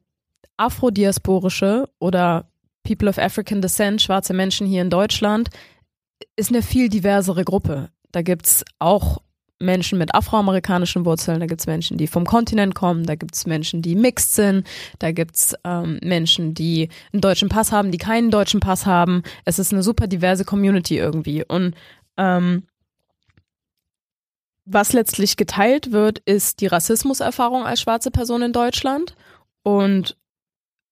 [0.56, 2.49] Afrodiasporische oder
[2.90, 5.48] People of African Descent, schwarze Menschen hier in Deutschland,
[6.34, 7.90] ist eine viel diversere Gruppe.
[8.10, 9.18] Da gibt's auch
[9.60, 13.94] Menschen mit afroamerikanischen Wurzeln, da gibt's Menschen, die vom Kontinent kommen, da gibt's Menschen, die
[13.94, 14.66] mixed sind,
[14.98, 19.22] da gibt's ähm, Menschen, die einen deutschen Pass haben, die keinen deutschen Pass haben.
[19.44, 21.44] Es ist eine super diverse Community irgendwie.
[21.44, 21.76] Und
[22.16, 22.64] ähm,
[24.64, 29.14] was letztlich geteilt wird, ist die Rassismuserfahrung als schwarze Person in Deutschland.
[29.62, 30.16] Und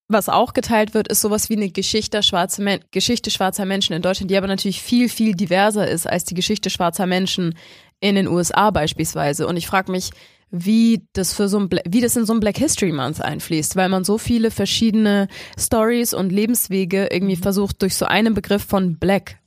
[0.09, 4.03] was auch geteilt wird, ist sowas wie eine Geschichte, schwarze Men Geschichte schwarzer Menschen in
[4.03, 7.55] Deutschland, die aber natürlich viel, viel diverser ist als die Geschichte schwarzer Menschen
[8.01, 9.47] in den USA beispielsweise.
[9.47, 10.11] Und ich frage mich,
[10.51, 13.77] wie das für so ein Bla wie das in so ein Black History Month einfließt,
[13.77, 18.99] weil man so viele verschiedene Stories und Lebenswege irgendwie versucht durch so einen Begriff von
[18.99, 19.39] Black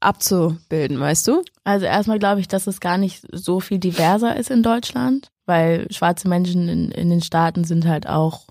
[0.00, 1.42] abzubilden, weißt du?
[1.64, 5.86] Also erstmal glaube ich, dass es gar nicht so viel diverser ist in Deutschland, weil
[5.90, 8.46] schwarze Menschen in, in den Staaten sind halt auch,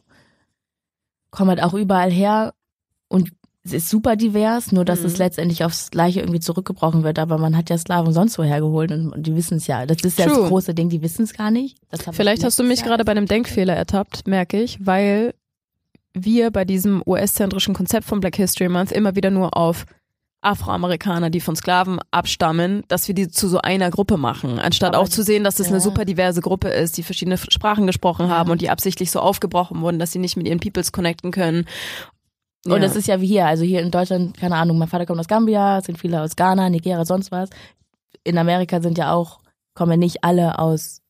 [1.31, 2.53] kommen halt auch überall her
[3.07, 3.31] und
[3.63, 5.05] es ist super divers, nur dass Mhm.
[5.07, 7.19] es letztendlich aufs Gleiche irgendwie zurückgebrochen wird.
[7.19, 9.85] Aber man hat ja Sklaven sonst woher geholt und, die wissen es ja.
[9.85, 10.39] Das ist ja True.
[10.39, 11.77] das große Ding, die wissen es gar nicht.
[12.13, 15.33] Vielleicht hast du mich gerade bei einem Denkfehler ertappt, merke ich, weil
[16.13, 19.85] wir bei diesem US-zentrischen Konzept von Black History Month immer wieder nur auf
[20.41, 25.03] Afroamerikaner, die von Sklaven abstammen, dass wir die zu so einer Gruppe machen, anstatt Aber
[25.03, 25.73] auch zu sehen, dass das ja.
[25.73, 29.81] eine super diverse Gruppe ist, die verschiedene Sprachen gesprochen haben und die absichtlich so aufgebrochen
[29.81, 31.65] wurden, dass sie nicht mit ihren Peoples connecten können.
[32.65, 35.19] Und es ist ja wie hier, also hier in Deutschland, keine Ahnung, mein Vater kommt
[35.19, 37.49] aus Gambia, es sind viele aus Ghana, Nigeria, sonst was.
[38.23, 39.39] In Amerika sind ja auch,
[39.73, 41.01] kommen ja nicht alle aus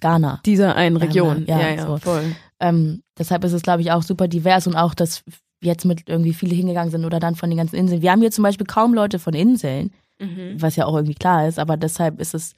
[0.00, 0.40] Ghana.
[0.44, 1.46] dieser einen Region.
[1.46, 1.96] Ja, Ja, ja, so.
[1.96, 2.36] voll.
[2.60, 5.24] Ähm, deshalb ist es, glaube ich, auch super divers und auch, dass
[5.62, 8.02] jetzt mit irgendwie viele hingegangen sind oder dann von den ganzen Inseln.
[8.02, 10.60] Wir haben hier zum Beispiel kaum Leute von Inseln, mhm.
[10.60, 12.54] was ja auch irgendwie klar ist, aber deshalb ist es,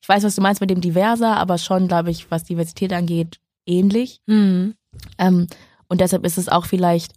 [0.00, 3.40] ich weiß, was du meinst mit dem diverser, aber schon, glaube ich, was Diversität angeht,
[3.66, 4.20] ähnlich.
[4.26, 4.74] Mhm.
[5.18, 5.46] Ähm,
[5.88, 7.14] und deshalb ist es auch vielleicht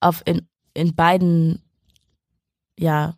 [0.00, 1.62] auf in, in beiden
[2.78, 3.16] ja,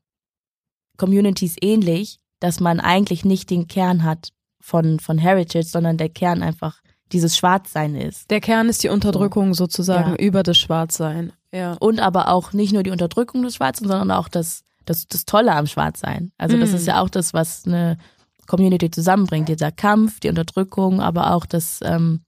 [0.97, 6.43] Communities ähnlich, dass man eigentlich nicht den Kern hat von, von Heritage, sondern der Kern
[6.43, 6.80] einfach
[7.13, 8.31] dieses Schwarzsein ist.
[8.31, 9.65] Der Kern ist die Unterdrückung so.
[9.65, 10.17] sozusagen ja.
[10.17, 11.33] über das Schwarzsein.
[11.53, 11.75] Ja.
[11.81, 15.55] Und aber auch nicht nur die Unterdrückung des Schwarzen, sondern auch das, das, das Tolle
[15.55, 16.33] am Schwarzsein.
[16.39, 16.89] Also das ist mhm.
[16.89, 17.99] ja auch das, was eine
[18.47, 19.49] Community zusammenbringt.
[19.49, 22.21] Dieser Kampf, die Unterdrückung, aber auch das, ähm,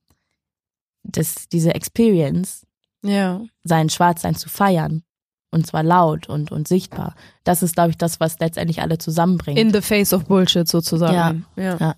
[1.05, 2.67] das, diese Experience,
[3.03, 3.41] ja.
[3.65, 5.03] sein Schwarzsein zu feiern.
[5.51, 7.15] Und zwar laut und, und sichtbar.
[7.45, 9.59] Das ist, glaube ich, das, was letztendlich alle zusammenbringt.
[9.59, 11.45] In the face of Bullshit sozusagen.
[11.57, 11.63] Ja.
[11.63, 11.77] ja.
[11.77, 11.95] ja.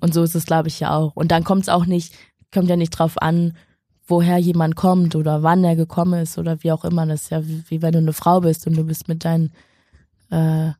[0.00, 1.14] Und so ist es, glaube ich, ja auch.
[1.14, 2.14] Und dann kommt es auch nicht,
[2.52, 3.56] kommt ja nicht drauf an,
[4.06, 7.06] woher jemand kommt oder wann er gekommen ist oder wie auch immer.
[7.06, 9.52] Das ist ja wie, wie wenn du eine Frau bist und du bist mit deinen
[10.30, 10.70] äh,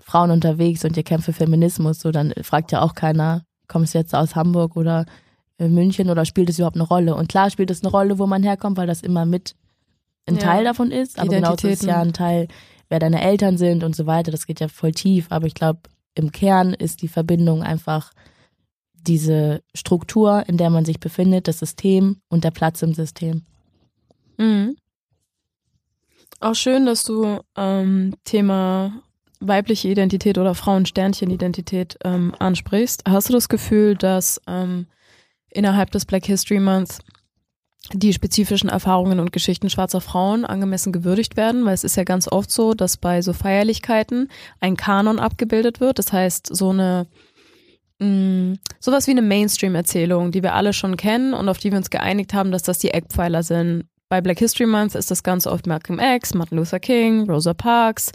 [0.00, 2.00] Frauen unterwegs und ihr kämpft für Feminismus.
[2.00, 5.06] So, dann fragt ja auch keiner, kommst du jetzt aus Hamburg oder
[5.58, 7.14] äh, München oder spielt es überhaupt eine Rolle?
[7.14, 9.54] Und klar spielt es eine Rolle, wo man herkommt, weil das immer mit
[10.26, 10.42] ein ja.
[10.42, 11.18] Teil davon ist.
[11.18, 12.48] Aber genauso ist ja ein Teil,
[12.88, 14.30] wer deine Eltern sind und so weiter.
[14.30, 15.26] Das geht ja voll tief.
[15.30, 15.80] Aber ich glaube,
[16.16, 18.12] im Kern ist die Verbindung einfach
[18.94, 23.42] diese Struktur, in der man sich befindet, das System und der Platz im System.
[24.36, 24.76] Mhm.
[26.40, 29.02] Auch schön, dass du ähm, Thema
[29.40, 33.04] weibliche Identität oder Frauensternchen-Identität ähm, ansprichst.
[33.06, 34.86] Hast du das Gefühl, dass ähm,
[35.50, 36.98] innerhalb des Black History Month
[37.92, 42.30] die spezifischen Erfahrungen und Geschichten schwarzer Frauen angemessen gewürdigt werden, weil es ist ja ganz
[42.30, 44.28] oft so, dass bei so Feierlichkeiten
[44.60, 45.98] ein Kanon abgebildet wird.
[45.98, 47.06] Das heißt, so eine
[47.98, 51.78] mh, mm, sowas wie eine Mainstream-Erzählung, die wir alle schon kennen und auf die wir
[51.78, 53.84] uns geeinigt haben, dass das die Eckpfeiler sind.
[54.08, 58.12] Bei Black History Month ist das ganz oft Malcolm X, Martin Luther King, Rosa Parks,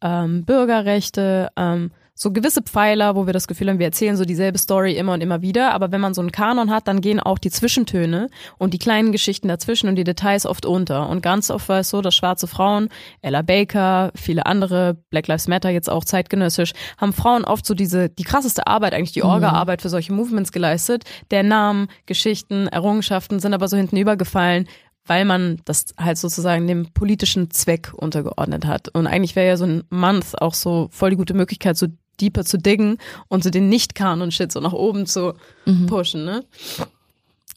[0.00, 4.58] ähm, Bürgerrechte, ähm, so gewisse Pfeiler, wo wir das Gefühl haben, wir erzählen so dieselbe
[4.58, 7.38] Story immer und immer wieder, aber wenn man so einen Kanon hat, dann gehen auch
[7.38, 11.08] die Zwischentöne und die kleinen Geschichten dazwischen und die Details oft unter.
[11.08, 12.90] Und ganz oft war es so, dass schwarze Frauen,
[13.22, 18.08] Ella Baker, viele andere, Black Lives Matter jetzt auch zeitgenössisch, haben Frauen oft so diese,
[18.08, 19.30] die krasseste Arbeit, eigentlich die mhm.
[19.30, 21.04] Orga-Arbeit für solche Movements geleistet.
[21.30, 24.68] Der Namen, Geschichten, Errungenschaften sind aber so hinten übergefallen,
[25.06, 28.88] weil man das halt sozusagen dem politischen Zweck untergeordnet hat.
[28.88, 31.88] Und eigentlich wäre ja so ein Month auch so voll die gute Möglichkeit, so
[32.22, 35.34] deeper zu diggen und so den Nicht-Kanon-Shit so nach oben zu
[35.66, 35.86] mhm.
[35.86, 36.44] pushen, ne?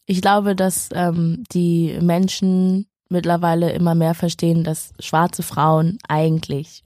[0.07, 6.83] Ich glaube, dass ähm, die Menschen mittlerweile immer mehr verstehen, dass schwarze Frauen eigentlich,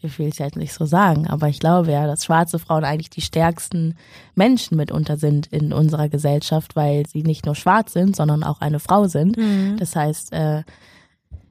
[0.00, 3.10] ich will es jetzt nicht so sagen, aber ich glaube ja, dass schwarze Frauen eigentlich
[3.10, 3.96] die stärksten
[4.34, 8.80] Menschen mitunter sind in unserer Gesellschaft, weil sie nicht nur schwarz sind, sondern auch eine
[8.80, 9.36] Frau sind.
[9.36, 9.76] Mhm.
[9.78, 10.62] Das heißt, äh,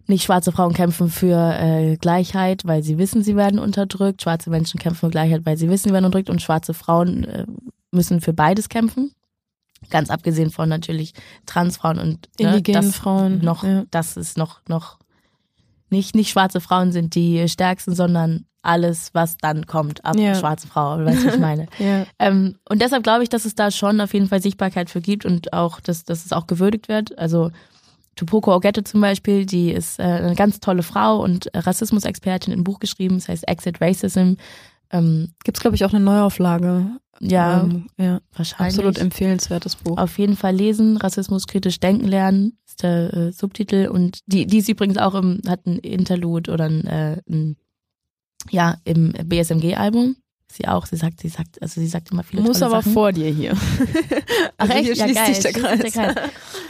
[0.07, 4.21] nicht schwarze Frauen kämpfen für äh, Gleichheit, weil sie wissen, sie werden unterdrückt.
[4.21, 6.29] Schwarze Menschen kämpfen für Gleichheit, weil sie wissen, sie werden unterdrückt.
[6.29, 7.45] Und schwarze Frauen äh,
[7.91, 9.11] müssen für beides kämpfen.
[9.89, 11.13] Ganz abgesehen von natürlich
[11.45, 13.39] Transfrauen und ne, indigenen Frauen.
[13.39, 13.83] Noch, ja.
[13.89, 14.99] das ist noch, noch
[15.89, 20.35] nicht, nicht schwarze Frauen sind die stärksten, sondern alles, was dann kommt ab ja.
[20.35, 21.67] schwarze Frau, weißt du, was ich meine.
[21.79, 22.05] ja.
[22.19, 25.25] ähm, und deshalb glaube ich, dass es da schon auf jeden Fall Sichtbarkeit für gibt
[25.25, 27.17] und auch, dass, dass es auch gewürdigt wird.
[27.17, 27.51] Also
[28.15, 32.79] Tupoko Ogette zum Beispiel, die ist äh, eine ganz tolle Frau und Rassismusexpertin, ein Buch
[32.79, 34.33] geschrieben, das heißt Exit Racism.
[34.91, 36.87] Ähm, Gibt es, glaube ich, auch eine Neuauflage.
[37.21, 38.77] Ja, ähm, ja, wahrscheinlich.
[38.77, 39.97] Absolut empfehlenswertes Buch.
[39.97, 43.87] Auf jeden Fall lesen, Rassismus kritisch denken lernen, ist der äh, Subtitel.
[43.87, 47.57] Und die, die ist übrigens auch im, hat ein Interlude oder ein, äh, ein
[48.49, 50.15] ja, im BSMG-Album
[50.53, 50.85] sie auch.
[50.85, 52.93] Sie sagt, sie sagt, also sie sagt immer viele Muss aber Sachen.
[52.93, 53.53] vor dir hier.
[54.57, 54.85] Ach also echt?
[54.85, 55.79] Hier ja, geil, sich der Kreis.
[55.79, 56.15] Der Kreis.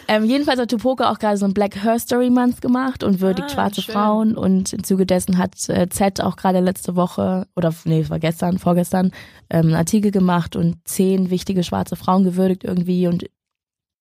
[0.08, 3.48] Ähm, jedenfalls hat Tupoka auch gerade so ein Black Her Story Month gemacht und würdigt
[3.50, 3.94] ah, schwarze schön.
[3.94, 8.10] Frauen und im Zuge dessen hat äh, Z auch gerade letzte Woche oder nee, es
[8.10, 9.12] war gestern, vorgestern
[9.50, 13.26] ähm, einen Artikel gemacht und zehn wichtige schwarze Frauen gewürdigt irgendwie und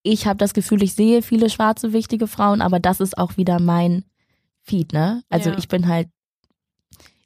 [0.03, 3.61] ich habe das Gefühl, ich sehe viele schwarze wichtige Frauen, aber das ist auch wieder
[3.61, 4.05] mein
[4.63, 5.23] Feed, ne?
[5.29, 5.59] Also ja.
[5.59, 6.09] ich bin halt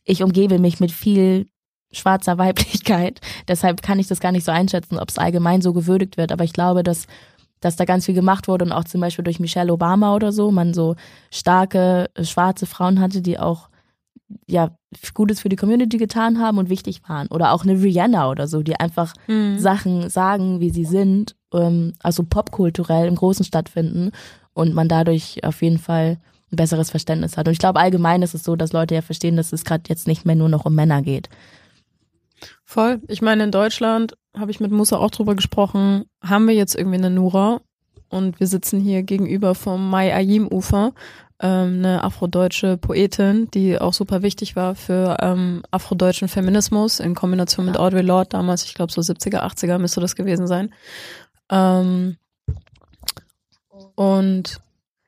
[0.04, 1.48] ich umgebe mich mit viel
[1.94, 3.20] schwarzer Weiblichkeit.
[3.48, 6.32] Deshalb kann ich das gar nicht so einschätzen, ob es allgemein so gewürdigt wird.
[6.32, 7.06] Aber ich glaube, dass,
[7.60, 10.50] dass da ganz viel gemacht wurde und auch zum Beispiel durch Michelle Obama oder so,
[10.50, 10.96] man so
[11.30, 13.68] starke äh, schwarze Frauen hatte, die auch
[14.46, 14.70] ja
[15.12, 17.28] Gutes für die Community getan haben und wichtig waren.
[17.28, 19.58] Oder auch eine Rihanna oder so, die einfach mhm.
[19.58, 24.12] Sachen sagen, wie sie sind, ähm, also popkulturell im Großen stattfinden
[24.52, 26.18] und man dadurch auf jeden Fall
[26.52, 27.46] ein besseres Verständnis hat.
[27.46, 30.06] Und ich glaube, allgemein ist es so, dass Leute ja verstehen, dass es gerade jetzt
[30.06, 31.28] nicht mehr nur noch um Männer geht.
[32.64, 33.00] Voll.
[33.08, 36.98] Ich meine, in Deutschland habe ich mit Musa auch drüber gesprochen, haben wir jetzt irgendwie
[36.98, 37.60] eine Nura
[38.08, 40.92] und wir sitzen hier gegenüber vom Mai Ayim Ufer,
[41.40, 47.66] ähm, eine afrodeutsche Poetin, die auch super wichtig war für ähm, afrodeutschen Feminismus in Kombination
[47.66, 50.72] mit Audre Lorde damals, ich glaube so 70er, 80er müsste das gewesen sein.
[51.50, 52.16] Ähm,
[53.94, 54.60] und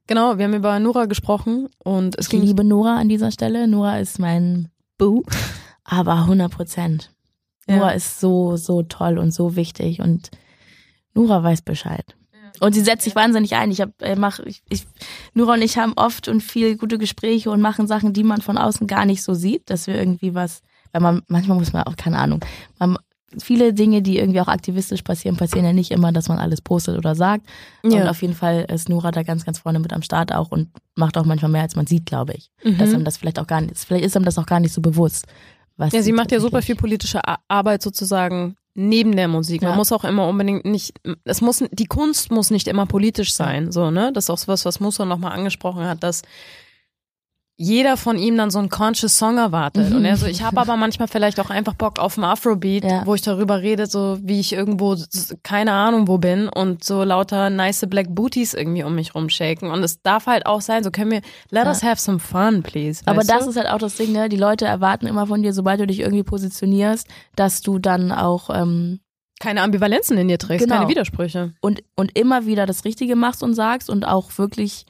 [0.06, 3.66] genau, wir haben über Nura gesprochen und es Ich ging liebe Nora an dieser Stelle.
[3.66, 5.22] Nora ist mein Boo,
[5.84, 7.15] aber 100 Prozent.
[7.68, 7.76] Ja.
[7.76, 10.30] Nora ist so, so toll und so wichtig und
[11.14, 12.04] Nora weiß Bescheid.
[12.60, 13.70] Und sie setzt sich wahnsinnig ein.
[13.70, 14.86] Ich hab, äh, mach, ich, ich,
[15.34, 18.56] Nora und ich haben oft und viel gute Gespräche und machen Sachen, die man von
[18.56, 21.96] außen gar nicht so sieht, dass wir irgendwie was, weil man, manchmal muss man auch,
[21.96, 22.42] keine Ahnung,
[22.78, 22.96] man,
[23.38, 26.96] viele Dinge, die irgendwie auch aktivistisch passieren, passieren ja nicht immer, dass man alles postet
[26.96, 27.46] oder sagt.
[27.82, 28.08] Und Ja.
[28.08, 31.18] auf jeden Fall ist Nora da ganz, ganz vorne mit am Start auch und macht
[31.18, 32.50] auch manchmal mehr, als man sieht, glaube ich.
[32.62, 32.94] Dass Mhm.
[32.96, 35.26] einem das vielleicht auch gar nicht, vielleicht ist einem das auch gar nicht so bewusst.
[35.76, 39.62] Was Ja, sie macht ja super viel politische Arbeit sozusagen neben der Musik.
[39.62, 39.76] Man Ja.
[39.76, 43.90] muss auch immer unbedingt nicht, es muss, die Kunst muss nicht immer politisch sein, so,
[43.90, 44.10] ne?
[44.12, 46.22] Das ist auch was, was Musa nochmal angesprochen hat, dass
[47.58, 49.88] jeder von ihm dann so einen conscious Song erwartet.
[49.88, 49.96] Mhm.
[49.96, 53.06] Und er so, ich habe aber manchmal vielleicht auch einfach Bock auf einen Afrobeat, Ja.
[53.06, 54.94] wo ich darüber rede, so wie ich irgendwo,
[55.42, 59.70] keine Ahnung wo bin und so lauter nice black booties irgendwie um mich rumshaken.
[59.70, 61.70] Und es darf halt auch sein, so können wir, let Ja.
[61.70, 63.00] us have some fun, please.
[63.06, 63.50] Aber das du?
[63.50, 64.28] ist halt auch das Ding, ne?
[64.28, 68.50] Die Leute erwarten immer von dir, sobald du dich irgendwie positionierst, dass du dann auch
[68.52, 69.00] ähm,
[69.40, 70.76] keine Ambivalenzen in dir trägst, Genau.
[70.80, 71.54] keine Widersprüche.
[71.62, 74.84] und, und immer wieder das Richtige machst und sagst und auch wirklich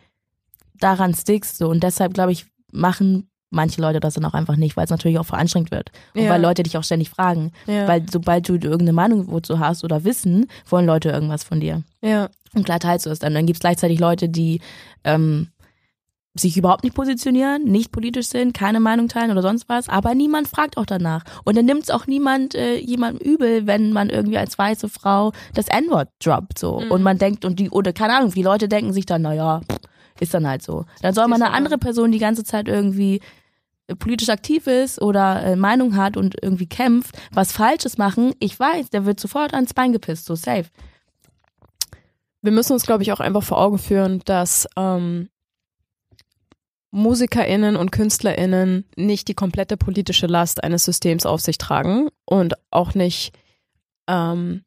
[0.81, 1.59] daran stickst.
[1.59, 1.69] So.
[1.69, 2.47] Und deshalb, glaube ich,
[2.77, 5.91] machen manche Leute das dann auch einfach nicht, weil es natürlich auch veranstrengend wird.
[6.15, 6.31] Und Ja.
[6.31, 7.53] weil Leute dich auch ständig fragen.
[7.67, 7.87] Ja.
[7.87, 11.83] Weil sobald du irgendeine Meinung wozu hast oder Wissen, wollen Leute irgendwas von dir.
[12.03, 12.29] ja.
[12.55, 13.35] Und klar teilst du es dann.
[13.35, 14.63] Dann gibt es gleichzeitig Leute, die
[15.05, 15.49] ähm,
[16.35, 20.49] sich überhaupt nicht positionieren, nicht politisch sind, keine Meinung teilen oder sonst was, aber niemand
[20.49, 21.23] fragt auch danach.
[21.45, 25.33] Und dann nimmt es auch niemand äh, jemandem übel, wenn man irgendwie als weiße Frau
[25.53, 26.81] das N-Wort droppt so.
[26.81, 26.91] Mhm.
[26.93, 29.61] Und man denkt, und die, oder keine Ahnung, die Leute denken sich dann, naja,
[30.21, 30.85] ist dann halt so.
[31.03, 33.21] Dann soll man eine andere Person die ganze Zeit irgendwie
[33.89, 38.59] äh, politisch aktiv ist oder äh, Meinung hat und irgendwie kämpft, was Falsches machen, ich
[38.59, 40.67] weiß, der wird sofort ans Bein gepisst, so safe.
[42.43, 45.29] Wir müssen uns, glaube ich, auch einfach vor Augen führen, dass ähm,
[46.91, 52.95] MusikerInnen und KünstlerInnen nicht die komplette politische Last eines Systems auf sich tragen und auch
[52.95, 53.33] nicht
[54.07, 54.65] ähm,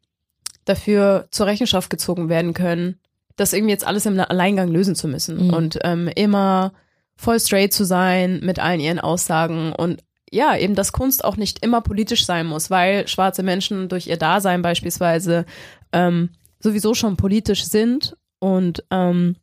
[0.66, 3.00] dafür zur Rechenschaft gezogen werden können,
[3.40, 5.54] das irgendwie jetzt alles im Alleingang lösen zu müssen Mhm.
[5.54, 6.74] und ähm, immer
[7.16, 11.66] voll straight zu sein mit allen ihren Aussagen und ja, eben, dass Kunst auch nicht
[11.66, 15.46] immer politisch sein muss, weil schwarze Menschen durch ihr Dasein beispielsweise
[15.92, 19.38] ähm, sowieso schon politisch sind und ähm,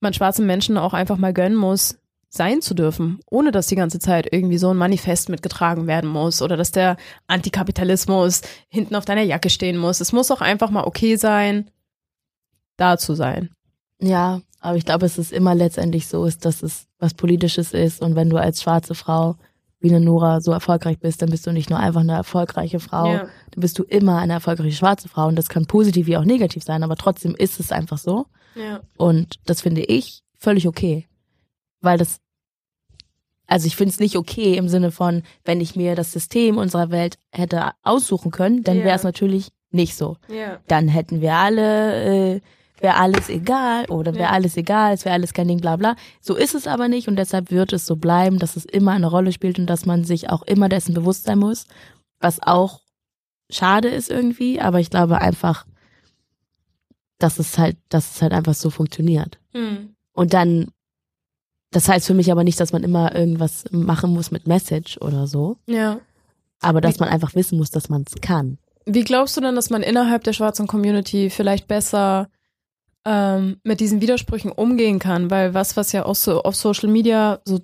[0.00, 3.98] man schwarzen Menschen auch einfach mal gönnen muss, sein zu dürfen, ohne dass die ganze
[4.00, 6.96] Zeit irgendwie so ein Manifest mitgetragen werden muss oder dass der
[7.28, 10.00] Antikapitalismus hinten auf deiner Jacke stehen muss.
[10.00, 11.70] Es muss auch einfach mal okay sein,
[12.76, 13.50] da zu sein.
[14.00, 18.00] Ja, aber ich glaube, es ist immer letztendlich so, ist, dass es was Politisches ist
[18.02, 19.36] und wenn du als schwarze Frau
[19.80, 23.14] wie eine Nora so erfolgreich bist, dann bist du nicht nur einfach eine erfolgreiche Frau,
[23.14, 23.18] Ja.
[23.50, 26.62] dann bist du immer eine erfolgreiche schwarze Frau und das kann positiv wie auch negativ
[26.62, 28.80] sein, aber trotzdem ist es einfach so Ja.
[28.96, 31.08] und das finde ich völlig okay,
[31.80, 32.20] weil das
[33.46, 36.90] also ich finde es nicht okay im Sinne von, wenn ich mir das System unserer
[36.90, 38.84] Welt hätte aussuchen können, dann Ja.
[38.84, 40.58] wäre es natürlich nicht so Ja.
[40.68, 42.40] dann hätten wir alle, äh,
[42.82, 44.30] wäre alles egal oder wäre Ja.
[44.30, 45.96] alles egal, es wäre alles kein Ding, bla bla.
[46.20, 49.06] So ist es aber nicht und deshalb wird es so bleiben, dass es immer eine
[49.06, 51.66] Rolle spielt und dass man sich auch immer dessen bewusst sein muss,
[52.20, 52.80] was auch
[53.50, 55.66] schade ist irgendwie, aber ich glaube einfach,
[57.18, 59.38] dass es halt, dass es halt einfach so funktioniert.
[59.52, 59.94] Hm.
[60.12, 60.70] Und dann,
[61.70, 65.26] das heißt für mich aber nicht, dass man immer irgendwas machen muss mit Message oder
[65.26, 66.00] so, Ja.
[66.60, 68.58] aber dass man einfach wissen muss, dass man es kann.
[68.84, 72.28] Wie glaubst du denn, dass man innerhalb der schwarzen Community vielleicht besser
[73.04, 75.30] ähm, mit diesen Widersprüchen umgehen kann?
[75.30, 77.60] Weil was, was ja auch so auf Social Media so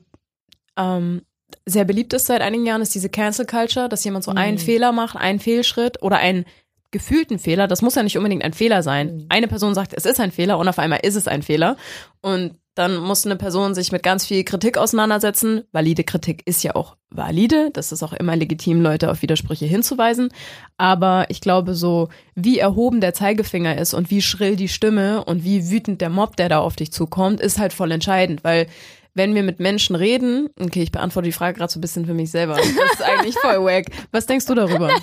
[0.77, 1.22] ähm,
[1.66, 4.62] sehr beliebt ist seit einigen Jahren, ist diese Cancel Culture, dass jemand so einen Mhm.
[4.62, 6.44] Fehler macht, einen Fehlschritt oder einen
[6.90, 7.68] gefühlten Fehler.
[7.68, 9.16] Das muss ja nicht unbedingt ein Fehler sein.
[9.16, 9.27] Mhm.
[9.29, 11.77] Eine Person sagt, es ist ein Fehler und auf einmal ist es ein Fehler.
[12.20, 15.64] Und dann muss eine Person sich mit ganz viel Kritik auseinandersetzen.
[15.73, 17.71] Valide Kritik ist ja auch valide.
[17.73, 20.29] Das ist auch immer legitim, Leute auf Widersprüche hinzuweisen.
[20.77, 25.43] Aber ich glaube, so wie erhoben der Zeigefinger ist und wie schrill die Stimme und
[25.43, 28.69] wie wütend der Mob, der da auf dich zukommt, ist halt voll entscheidend, weil
[29.14, 32.14] wenn wir mit Menschen reden, okay, ich beantworte die Frage gerade so ein bisschen für
[32.14, 32.55] mich selber.
[32.55, 33.87] Das ist eigentlich voll wack.
[34.12, 34.95] Was denkst du darüber?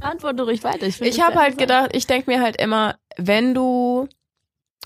[0.00, 0.86] Antworte ruhig weiter.
[0.86, 4.06] Ich, Ich habe halt gedacht, ich denke mir halt immer, wenn du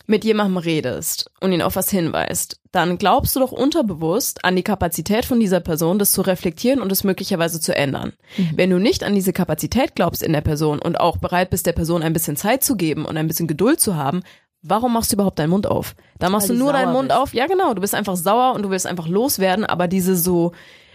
[0.06, 4.62] mit jemandem redest und ihn auf was hinweist, dann glaubst du doch unterbewusst an die
[4.62, 8.12] Kapazität von dieser Person, das zu reflektieren und es möglicherweise zu ändern.
[8.36, 8.50] Mhm.
[8.56, 11.72] Wenn du nicht an diese Kapazität glaubst in der Person und auch bereit bist, der
[11.72, 14.22] Person ein bisschen Zeit zu geben und ein bisschen Geduld zu haben,
[14.62, 15.94] warum machst du überhaupt deinen Mund auf?
[16.18, 17.20] Da machst Weil du nur deinen Mund bist.
[17.20, 17.34] auf.
[17.34, 17.74] Ja, genau.
[17.74, 20.52] Du bist einfach sauer und du willst einfach loswerden, aber diese so,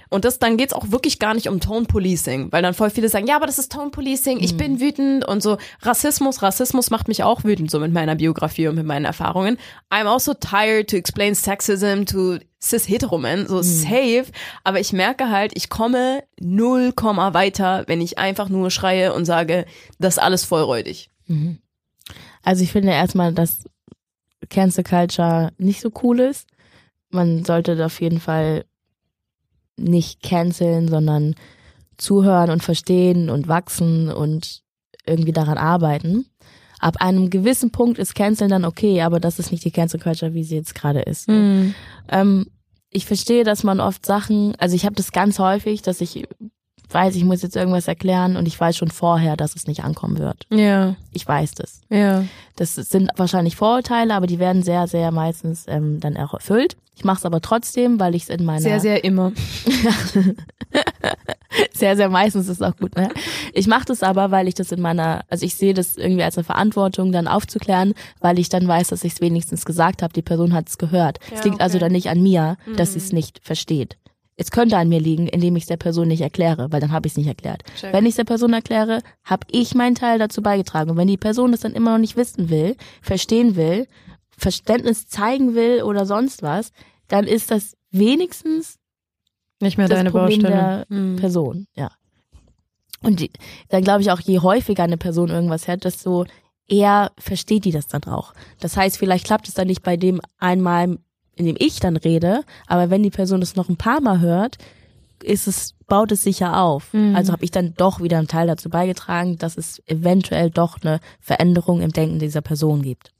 [0.10, 3.10] und das, dann geht's auch wirklich gar nicht um Tone Policing, weil dann voll viele
[3.10, 4.58] sagen, ja, aber das ist Tone Policing, ich mhm.
[4.58, 5.58] bin wütend und so.
[5.82, 9.58] Rassismus, Rassismus macht mich auch wütend, so mit meiner Biografie und mit meinen Erfahrungen.
[9.91, 13.64] I'm also tired to explain sexism to cis-hetero-men, so mhm.
[13.64, 14.26] safe.
[14.64, 19.26] Aber ich merke halt, ich komme null Komma weiter, wenn ich einfach nur schreie und
[19.26, 19.66] sage,
[19.99, 21.10] das ist alles vollräudig.
[21.28, 21.60] Mhm.
[22.43, 23.66] Also ich finde erstmal, dass
[24.49, 26.47] Cancel Culture nicht so cool ist.
[27.10, 28.66] Man sollte auf jeden Fall
[29.78, 31.36] nicht canceln, sondern
[31.97, 34.61] zuhören und verstehen und wachsen und
[35.05, 36.25] irgendwie daran arbeiten.
[36.80, 40.34] Ab einem gewissen Punkt ist Canceln dann okay, aber das ist nicht die Cancel Culture,
[40.34, 41.28] wie sie jetzt gerade ist.
[41.28, 41.73] Mhm.
[42.09, 42.47] Ähm,
[42.91, 46.28] ich verstehe, dass man oft Sachen, also ich habe das ganz häufig, dass ich
[46.93, 50.19] weiß, ich muss jetzt irgendwas erklären und ich weiß schon vorher, dass es nicht ankommen
[50.19, 50.45] wird.
[50.51, 50.95] Ja.
[51.11, 51.81] Ich weiß das.
[51.89, 52.23] Ja.
[52.55, 56.77] Das sind wahrscheinlich Vorurteile, aber die werden sehr, sehr meistens ähm, dann auch erfüllt.
[56.95, 59.31] Ich mache es aber trotzdem, weil ich es in meiner sehr, sehr immer
[61.73, 62.95] sehr, sehr meistens ist auch gut.
[62.95, 63.09] Ne?
[63.53, 66.38] Ich mache das aber, weil ich das in meiner, also ich sehe das irgendwie als
[66.38, 70.13] eine Verantwortung, dann aufzuklären, weil ich dann weiß, dass ich es wenigstens gesagt habe.
[70.13, 71.19] Die Person hat es gehört.
[71.29, 71.63] Ja, es liegt also okay.
[71.63, 72.93] also dann nicht an mir, dass mhm.
[72.93, 73.97] sie es nicht versteht.
[74.39, 77.07] Es könnte an mir liegen, indem ich es der Person nicht erkläre, weil dann habe
[77.07, 77.63] ich es nicht erklärt.
[77.75, 77.91] Check.
[77.91, 80.91] Wenn ich es der Person erkläre, habe ich meinen Teil dazu beigetragen.
[80.91, 83.88] Und wenn die Person es dann immer noch nicht wissen will, verstehen will,
[84.29, 86.71] Verständnis zeigen will oder sonst was,
[87.07, 88.77] dann ist das wenigstens
[89.59, 90.85] nicht mehr das deine Problem Baustelle.
[90.89, 91.15] der hm.
[91.15, 91.89] Person, ja.
[93.01, 93.31] Und die,
[93.69, 96.25] dann glaube ich auch, je häufiger eine Person irgendwas hört, desto
[96.67, 98.33] eher versteht die das dann auch.
[98.59, 100.99] Das heißt, vielleicht klappt es dann nicht bei dem einmal
[101.38, 104.57] in dem ich dann rede, aber wenn die Person das noch ein paar Mal hört,
[105.23, 106.93] ist es, baut es sich ja auf.
[106.93, 107.15] Mhm.
[107.15, 110.99] Also habe ich dann doch wieder einen Teil dazu beigetragen, dass es eventuell doch eine
[111.19, 113.11] Veränderung im Denken dieser Person gibt.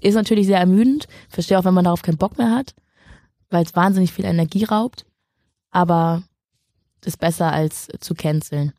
[0.00, 2.74] Ist natürlich sehr ermüdend, verstehe auch, wenn man darauf keinen Bock mehr hat,
[3.50, 5.06] weil es wahnsinnig viel Energie raubt,
[5.70, 6.22] aber
[7.04, 8.72] ist besser als zu canceln.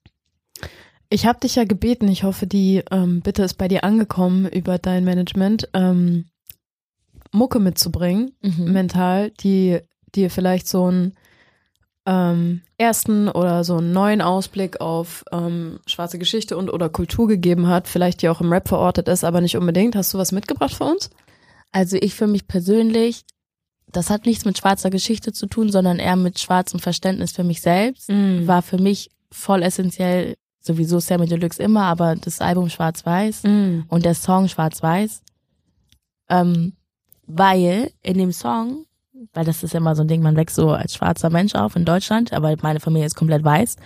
[1.09, 4.79] Ich habe dich ja gebeten, ich hoffe, die ähm, Bitte ist bei dir angekommen über
[4.79, 5.69] dein Management.
[5.73, 6.25] Ähm,
[7.33, 8.71] Mucke mitzubringen, mhm.
[8.71, 9.79] mental, die
[10.15, 11.13] dir vielleicht so einen
[12.05, 17.67] ähm, ersten oder so einen neuen Ausblick auf ähm, schwarze Geschichte und oder Kultur gegeben
[17.67, 19.95] hat, vielleicht die auch im Rap verortet ist, aber nicht unbedingt.
[19.95, 21.09] Hast du was mitgebracht für uns?
[21.71, 23.23] Also ich für mich persönlich,
[23.87, 27.61] das hat nichts mit schwarzer Geschichte zu tun, sondern eher mit schwarzem Verständnis für mich
[27.61, 28.09] selbst.
[28.09, 28.47] Mm.
[28.47, 33.79] War für mich voll essentiell, sowieso Sammy Deluxe immer, aber das Album Schwarz-Weiß mm.
[33.87, 35.21] und der Song Schwarz-Weiß.
[36.29, 36.73] Ähm,
[37.25, 38.85] weil in dem Song,
[39.33, 41.75] weil das ist ja immer so ein Ding, man wächst so als schwarzer Mensch auf
[41.75, 43.77] in Deutschland, aber meine Familie ist komplett weiß.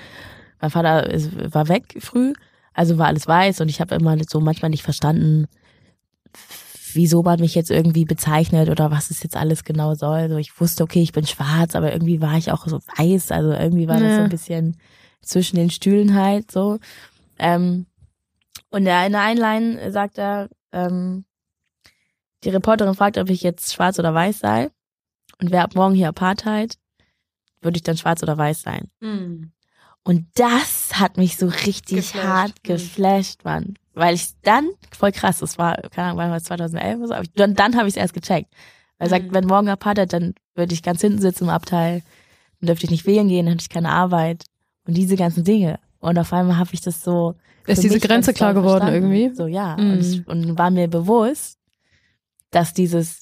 [0.62, 2.34] Mein Vater ist, war weg früh,
[2.74, 5.48] also war alles weiß und ich habe immer so manchmal nicht verstanden,
[6.94, 10.30] wieso man mich jetzt irgendwie bezeichnet oder was es jetzt alles genau soll.
[10.30, 13.52] So, ich wusste, okay, ich bin schwarz, aber irgendwie war ich auch so weiß, also
[13.52, 14.08] irgendwie war ja.
[14.08, 14.78] das so ein bisschen
[15.22, 16.80] zwischen den Stühlen halt so.
[17.38, 17.86] Ähm,
[18.70, 21.26] und der in der Einline sagt er, ähm,
[22.44, 24.70] die Reporterin fragt, ob ich jetzt schwarz oder weiß sei.
[25.40, 26.78] Und wer ab morgen hier Apartheid,
[27.62, 28.90] würde ich dann schwarz oder weiß sein.
[29.00, 29.52] Mhm.
[30.04, 32.26] Und das hat mich so richtig geflasht.
[32.26, 32.76] hart hm.
[32.76, 33.74] geflasht, Mann.
[33.94, 37.34] Weil ich dann, voll krass, das war, keine Ahnung, war 2011 oder so, aber ich,
[37.34, 38.54] dann, dann habe ich es erst gecheckt.
[38.98, 39.34] Weil er sagt, mhm.
[39.34, 42.04] wenn morgen Apartheid, dann würde ich ganz hinten sitzen im Abteil,
[42.62, 44.46] dann dürfte ich nicht wählen gehen, dann hätte ich keine Arbeit
[44.86, 45.78] und diese ganzen Dinge.
[46.00, 47.36] Und auf einmal habe ich das so.
[47.66, 49.14] Ist diese Grenze klar geworden verstanden.
[49.14, 49.36] irgendwie?
[49.36, 49.76] So, ja.
[49.76, 49.92] Mhm.
[49.92, 51.57] Und, ich, und war mir bewusst,
[52.52, 53.22] dass dieses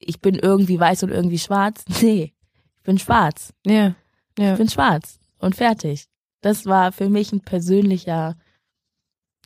[0.00, 1.84] ich bin irgendwie weiß und irgendwie schwarz.
[2.02, 2.32] Nee,
[2.76, 3.52] ich bin schwarz.
[3.66, 3.94] Ja.
[4.38, 4.52] ja.
[4.52, 6.06] Ich bin schwarz und fertig.
[6.40, 8.36] Das war für mich ein persönlicher.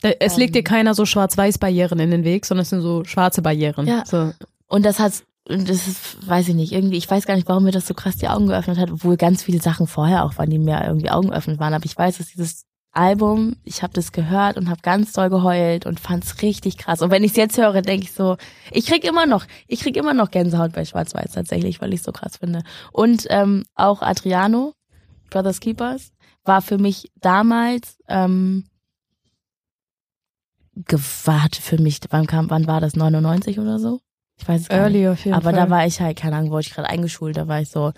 [0.01, 3.03] Es ähm, legt dir keiner so schwarz-weiß Barrieren in den Weg, sondern es sind so
[3.03, 3.87] schwarze Barrieren.
[3.87, 4.05] Ja.
[4.05, 4.31] So.
[4.67, 7.71] Und das hat, das ist, weiß ich nicht, irgendwie, ich weiß gar nicht, warum mir
[7.71, 10.59] das so krass die Augen geöffnet hat, obwohl ganz viele Sachen vorher auch waren, die
[10.59, 11.73] mir irgendwie Augen geöffnet waren.
[11.73, 12.65] Aber ich weiß, dass dieses
[12.95, 17.01] Album, ich habe das gehört und habe ganz doll geheult und fand's richtig krass.
[17.01, 18.37] Und wenn ich es jetzt höre, denke ich so,
[18.71, 22.11] ich krieg immer noch, ich krieg immer noch Gänsehaut bei Schwarz-Weiß tatsächlich, weil ich so
[22.11, 22.63] krass finde.
[22.91, 24.73] Und ähm, auch Adriano,
[25.29, 26.13] Brothers Keepers,
[26.45, 28.65] war für mich damals ähm,
[30.75, 33.99] gewahrt für mich, wann kam, wann war das, 99 oder so?
[34.37, 35.09] Ich weiß es gar Early nicht.
[35.09, 35.53] Auf jeden Aber Fall.
[35.53, 37.93] da war ich halt, keine Ahnung, wurde ich gerade eingeschult, da war ich so,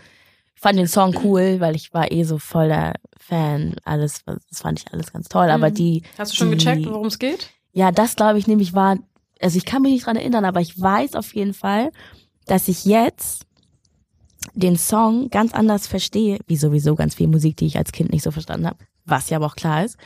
[0.60, 3.76] fand den Song cool, weil ich war eh so voller Fan.
[3.84, 5.50] Alles, das fand ich alles ganz toll.
[5.50, 5.76] Aber mhm.
[5.76, 6.04] die.
[6.18, 7.50] Hast du schon die, gecheckt, worum es geht?
[7.74, 8.98] Ja, das glaube ich nämlich war
[9.42, 11.92] also ich kann mich nicht dran erinnern, aber ich weiß auf jeden Fall,
[12.46, 13.46] dass ich jetzt
[14.54, 18.24] den Song ganz anders verstehe, wie sowieso ganz viel Musik, die ich als Kind nicht
[18.24, 19.98] so verstanden habe, was ja aber auch klar ist.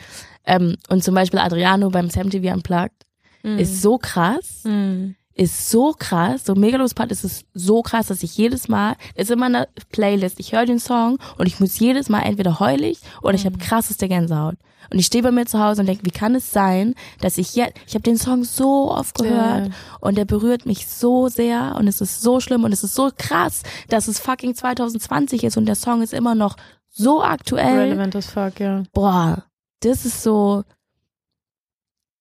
[0.46, 3.06] Ähm, und zum Beispiel Adriano beim Sam TV Unplugged
[3.44, 3.58] Mhm.
[3.58, 5.16] ist so krass, Mhm.
[5.34, 9.24] Ist so krass, so Megalos Part ist es so krass, dass ich jedes Mal, es
[9.30, 13.00] ist immer eine Playlist, ich höre den Song und ich muss jedes Mal entweder heulig
[13.22, 14.56] oder ich habe krasseste Gänsehaut.
[14.92, 17.56] Und ich stehe bei mir zu Hause und denke, wie kann es sein, dass ich
[17.56, 19.74] jetzt, ich habe den Song so oft gehört Ja.
[20.02, 23.10] und der berührt mich so sehr und es ist so schlimm und es ist so
[23.18, 26.58] krass, dass es fucking 2020 ist und der Song ist immer noch
[26.90, 27.80] so aktuell.
[27.80, 28.84] Relevant as fuck, ja.
[28.92, 29.46] Boah,
[29.80, 30.64] das ist so,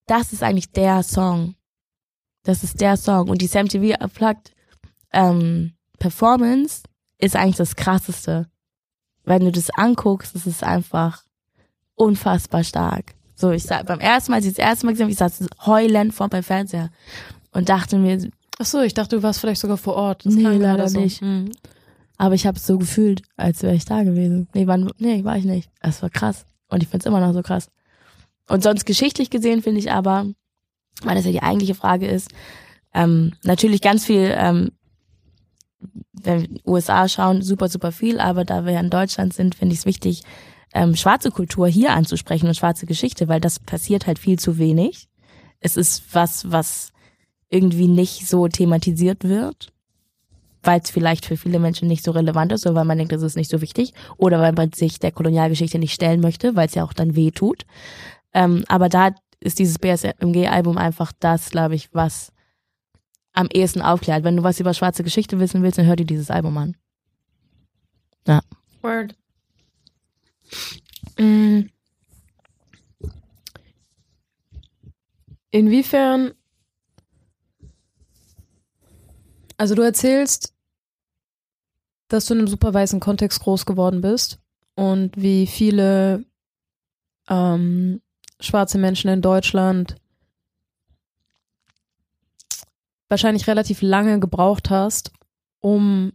[0.07, 1.55] das ist eigentlich der Song.
[2.51, 3.29] Das ist der Song.
[3.29, 4.53] Und die Sam TV Unplugged
[5.13, 6.83] ähm, Performance
[7.19, 8.49] ist eigentlich das krasseste.
[9.25, 11.23] Wenn du das anguckst, ist es einfach
[11.95, 13.15] unfassbar stark.
[13.37, 15.47] So, ich sag, beim ersten Mal, als ich das erste Mal gesehen habe, ich saß
[15.65, 16.91] heulend vor meinem Fernseher
[17.53, 18.29] und dachte mir,
[18.59, 20.27] Ach so, ich dachte, du warst vielleicht sogar vor Ort.
[20.27, 21.01] Das Nee, leider so.
[21.01, 21.23] nicht.
[21.23, 21.53] Mhm.
[22.19, 24.49] aber ich habe es so gefühlt, als wäre ich da gewesen.
[24.55, 25.71] Nee, wann, nee, war ich nicht.
[25.81, 26.45] Es war krass.
[26.69, 27.71] Und ich find's immer noch so krass.
[28.49, 30.27] Und sonst geschichtlich gesehen finde ich aber,
[31.03, 32.31] weil das ja die eigentliche Frage ist,
[32.95, 34.73] ähm, natürlich ganz viel, ähm,
[36.13, 39.73] wenn wir USA schauen, super, super viel, aber da wir ja in Deutschland sind, finde
[39.73, 40.23] ich es wichtig,
[40.73, 45.09] ähm, schwarze Kultur hier anzusprechen und schwarze Geschichte, weil das passiert halt viel zu wenig.
[45.61, 46.93] Es ist was, was
[47.49, 49.73] irgendwie nicht so thematisiert wird,
[50.63, 53.23] weil es vielleicht für viele Menschen nicht so relevant ist oder weil man denkt, das
[53.23, 56.75] ist nicht so wichtig oder weil man sich der Kolonialgeschichte nicht stellen möchte, weil es
[56.75, 57.65] ja auch dann weh tut.
[58.33, 59.11] Ähm, aber da
[59.41, 62.33] ist dieses BSMG-Album einfach das, glaube ich, was
[63.33, 64.25] am ehesten aufklärt.
[64.25, 66.77] Wenn du was über schwarze Geschichte wissen willst, dann hör dir dieses Album an.
[68.83, 69.15] Word.
[71.19, 71.71] Mm.
[75.53, 76.33] Inwiefern,
[79.57, 80.55] also du erzählst,
[82.09, 84.39] dass du in einem super weißen Kontext groß geworden bist
[84.75, 86.25] und wie viele
[87.29, 88.01] ähm,
[88.41, 89.97] schwarze Menschen in Deutschland
[93.09, 95.13] wahrscheinlich relativ lange gebraucht hast,
[95.61, 96.13] um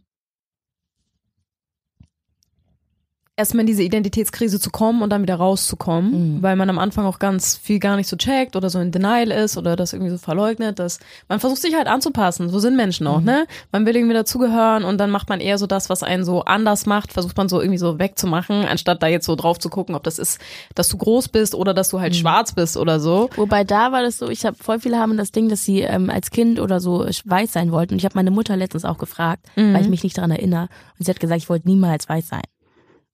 [3.38, 6.42] erstmal in diese Identitätskrise zu kommen und dann wieder rauszukommen, Mhm.
[6.44, 9.30] weil man am Anfang auch ganz viel gar nicht so checkt oder so in Denial
[9.30, 12.48] ist oder das irgendwie so verleugnet, dass man versucht sich halt anzupassen.
[12.50, 13.26] So sind Menschen auch, Mhm.
[13.26, 13.46] ne?
[13.74, 16.86] Man will irgendwie dazugehören und dann macht man eher so das, was einen so anders
[16.86, 20.04] macht, versucht man so irgendwie so wegzumachen, anstatt da jetzt so drauf zu gucken, ob
[20.04, 20.40] das ist,
[20.74, 22.18] dass du groß bist oder dass du halt Mhm.
[22.20, 23.30] schwarz bist oder so.
[23.36, 26.10] Wobei da war das so, ich habe voll viele haben das Ding, dass sie ähm,
[26.10, 27.96] als Kind oder so weiß sein wollten.
[27.96, 29.74] Und ich habe meine Mutter letztens auch gefragt, Mhm.
[29.74, 30.70] weil ich mich nicht daran erinnere.
[30.98, 32.42] Und sie hat gesagt, ich wollte niemals weiß sein.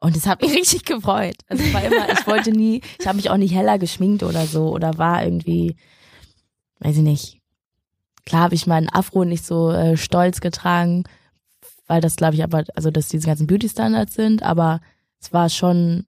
[0.01, 1.37] Und das hat mich richtig gefreut.
[1.47, 4.45] Also es war immer, ich wollte nie, ich habe mich auch nicht heller geschminkt oder
[4.45, 5.77] so oder war irgendwie,
[6.79, 7.39] weiß ich nicht.
[8.25, 11.03] Klar habe ich meinen Afro nicht so äh, stolz getragen,
[11.87, 14.81] weil das glaube ich aber, also dass diese ganzen Beauty-Standards sind, aber
[15.19, 16.05] es war schon,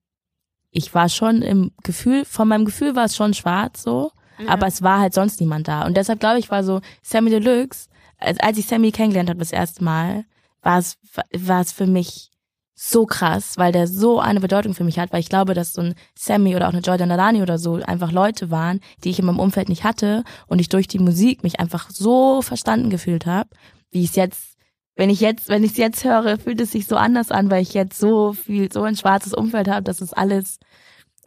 [0.71, 4.11] ich war schon im Gefühl, von meinem Gefühl war es schon schwarz so,
[4.47, 5.85] aber es war halt sonst niemand da.
[5.85, 9.51] Und deshalb glaube ich, war so Sammy Deluxe, als, als ich Sammy kennengelernt habe das
[9.51, 10.25] erste Mal,
[10.63, 10.97] war es,
[11.31, 12.32] war es für mich
[12.75, 15.81] so krass, weil der so eine Bedeutung für mich hat, weil ich glaube, dass so
[15.81, 19.25] ein Sammy oder auch eine Jordan Alani oder so einfach Leute waren, die ich in
[19.25, 23.49] meinem Umfeld nicht hatte und ich durch die Musik mich einfach so verstanden gefühlt habe,
[23.91, 24.57] wie ich es jetzt,
[24.95, 27.61] wenn ich jetzt, wenn ich es jetzt höre, fühlt es sich so anders an, weil
[27.61, 30.57] ich jetzt so viel, so ein schwarzes Umfeld habe, dass es alles,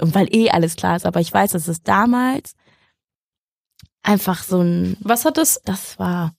[0.00, 2.54] und weil eh alles klar ist, aber ich weiß, dass es damals
[4.02, 6.34] einfach so ein, Was hat das, das war,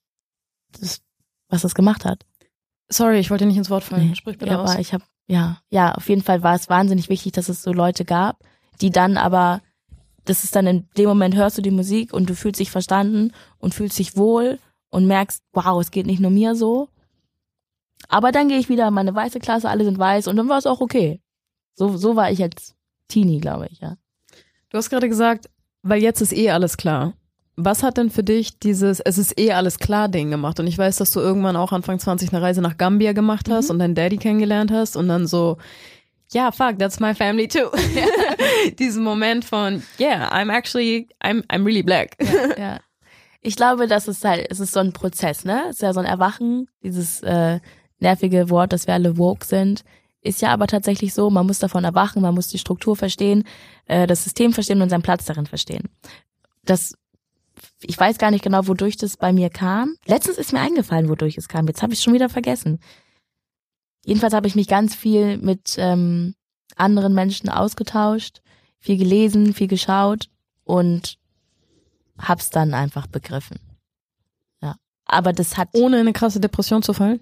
[0.79, 1.01] das,
[1.49, 2.25] was das gemacht hat.
[2.89, 4.15] Sorry, ich wollte nicht ins Wort fallen, Nee.
[4.15, 4.71] sprich bitte ja, aus.
[4.71, 7.73] aber ich habe ja, ja, auf jeden Fall war es wahnsinnig wichtig, dass es so
[7.73, 8.39] Leute gab,
[8.79, 9.61] die dann aber,
[10.23, 13.33] das ist dann in dem Moment hörst du die Musik und du fühlst dich verstanden
[13.57, 14.57] und fühlst dich wohl
[14.89, 16.87] und merkst, wow, es geht nicht nur mir so.
[18.07, 20.57] Aber dann gehe ich wieder in meine weiße Klasse, alle sind weiß und dann war
[20.57, 21.21] es auch okay.
[21.75, 22.75] So, so war ich jetzt
[23.09, 23.97] Teenie, glaube ich, ja.
[24.69, 25.49] Du hast gerade gesagt,
[25.81, 27.13] weil jetzt ist eh alles klar.
[27.59, 30.59] Was hat denn für dich dieses Es ist eh alles klar Ding gemacht?
[30.59, 33.71] Und ich weiß, dass du irgendwann auch Anfang 20 eine Reise nach Gambia gemacht hast
[33.71, 35.57] und deinen Daddy kennengelernt hast und dann so,
[36.31, 37.69] ja, fuck, that's my family too.
[38.79, 42.15] Diesen Moment von, yeah, I'm actually, I'm, I'm really black.
[42.19, 42.79] ja, ja.
[43.41, 45.63] Ich glaube, das ist halt, es ist so ein Prozess, ne?
[45.69, 47.59] Es ist ja so ein Erwachen, dieses äh,
[47.99, 49.83] nervige Wort, dass wir alle woke sind.
[50.21, 53.45] Ist ja aber tatsächlich so, man muss davon erwachen, man muss die Struktur verstehen,
[53.85, 55.89] äh, das System verstehen und seinen Platz darin verstehen.
[56.65, 56.95] Das,
[57.81, 59.95] ich weiß gar nicht genau, wodurch das bei mir kam.
[60.05, 61.67] Letztens ist mir eingefallen, wodurch es kam.
[61.67, 62.79] Jetzt habe ich schon wieder vergessen.
[64.05, 66.35] Jedenfalls habe ich mich ganz viel mit ähm,
[66.75, 68.41] anderen Menschen ausgetauscht,
[68.79, 70.29] viel gelesen, viel geschaut
[70.63, 71.17] und
[72.17, 73.59] hab's dann einfach begriffen.
[75.09, 77.21] aber das hat, Ohne in eine krasse Depression zu fallen?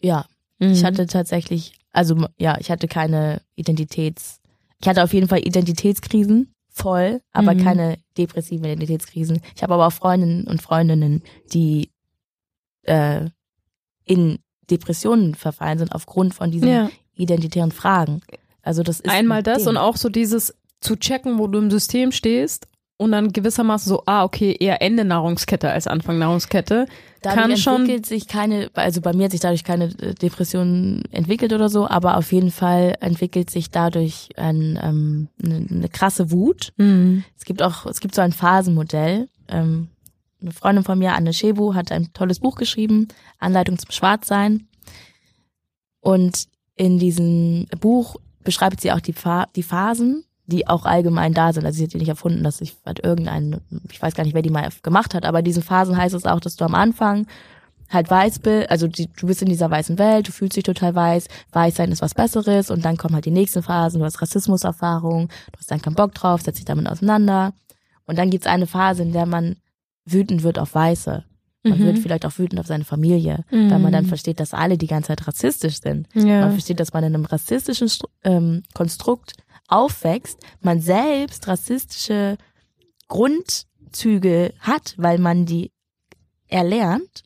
[0.00, 0.24] ja,
[0.58, 0.72] Mhm.
[0.72, 4.40] ich hatte tatsächlich, also ja, ich hatte keine Identitäts,
[4.80, 7.64] ich hatte auf jeden Fall Identitätskrisen, voll, aber Mhm.
[7.64, 9.40] keine depressiven Identitätskrisen.
[9.54, 11.90] Ich habe aber auch Freundinnen und Freundinnen, die
[12.84, 13.28] äh,
[14.04, 14.38] in
[14.70, 16.90] Depressionen verfallen sind aufgrund von diesen ja.
[17.14, 18.22] identitären Fragen.
[18.62, 19.68] Also das ist Einmal ein das Ding.
[19.68, 22.68] und auch so dieses zu checken, wo du im System stehst
[23.02, 26.86] und dann gewissermaßen so, ah, okay, eher Ende Nahrungskette als Anfang Nahrungskette.
[27.20, 31.02] Dadurch kann schon- entwickelt sich keine, also bei mir hat sich dadurch keine äh, Depression
[31.10, 36.30] entwickelt oder so, aber auf jeden Fall entwickelt sich dadurch ein, ähm, eine, eine krasse
[36.30, 36.72] Wut.
[36.78, 37.24] Mhm.
[37.38, 39.28] Es gibt auch, es gibt so ein Phasenmodell.
[39.48, 39.88] Ähm,
[40.40, 43.06] eine Freundin von mir, Anne Schebu, hat ein tolles Buch geschrieben,
[43.38, 44.66] Anleitung zum Schwarzsein.
[46.00, 51.52] Und in diesem Buch beschreibt sie auch die, Pha die Phasen, die auch allgemein da
[51.52, 51.64] sind.
[51.66, 54.42] Also sie hat die nicht erfunden, dass ich hat irgendeinen, ich weiß gar nicht, wer
[54.42, 57.26] die mal gemacht hat, aber in diesen Phasen heißt es auch, dass du am Anfang
[57.90, 60.94] halt weiß bist, also die, du bist in dieser weißen Welt, du fühlst dich total
[60.94, 64.22] weiß, weiß sein ist was Besseres und dann kommen halt die nächsten Phasen, du hast
[64.22, 67.52] Rassismuserfahrung, du hast dann keinen Bock drauf, setzt dich damit auseinander
[68.06, 69.56] und dann gibt's eine Phase, in der man
[70.04, 71.24] wütend wird auf Weiße.
[71.64, 71.84] Man Mhm.
[71.84, 73.70] wird vielleicht auch wütend auf seine Familie, Mhm.
[73.70, 76.08] weil man dann versteht, dass alle die ganze Zeit rassistisch sind.
[76.14, 76.40] Ja.
[76.40, 77.88] Man versteht, dass man in einem rassistischen
[78.24, 79.34] ähm, Konstrukt
[79.72, 82.36] aufwächst, man selbst rassistische
[83.08, 85.72] Grundzüge hat, weil man die
[86.48, 87.22] erlernt.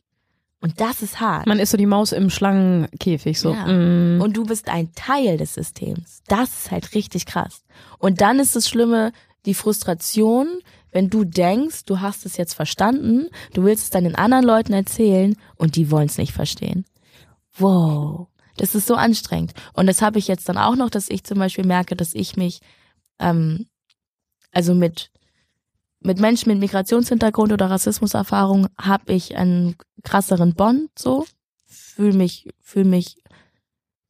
[0.59, 1.45] Und das ist hart.
[1.45, 3.53] Man ist so die Maus im Schlangenkäfig so.
[3.53, 3.67] Ja.
[3.67, 4.21] Mhm.
[4.21, 6.23] Und du bist ein Teil des Systems.
[6.27, 7.63] Das ist halt richtig krass.
[7.99, 9.11] Und dann ist das Schlimme,
[9.45, 10.47] die Frustration,
[10.91, 14.73] wenn du denkst, du hast es jetzt verstanden, du willst es dann den anderen Leuten
[14.73, 16.85] erzählen und die wollen es nicht verstehen.
[17.57, 18.27] Wow.
[18.57, 19.53] Das ist so anstrengend.
[19.73, 22.35] Und das habe ich jetzt dann auch noch, dass ich zum Beispiel merke, dass ich
[22.35, 22.59] mich,
[23.19, 23.67] ähm,
[24.51, 25.11] also mit,
[25.99, 31.25] mit Menschen mit Migrationshintergrund oder Rassismuserfahrung habe ich einen krasseren Bond so.
[31.65, 33.17] Fühl mich, fühl mich,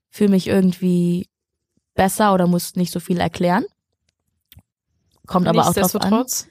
[0.09, 1.27] fühl mich irgendwie
[1.95, 3.65] besser oder muss nicht so viel erklären.
[5.25, 5.81] Kommt aber auch drauf an.
[5.81, 6.47] Nichtsdestotrotz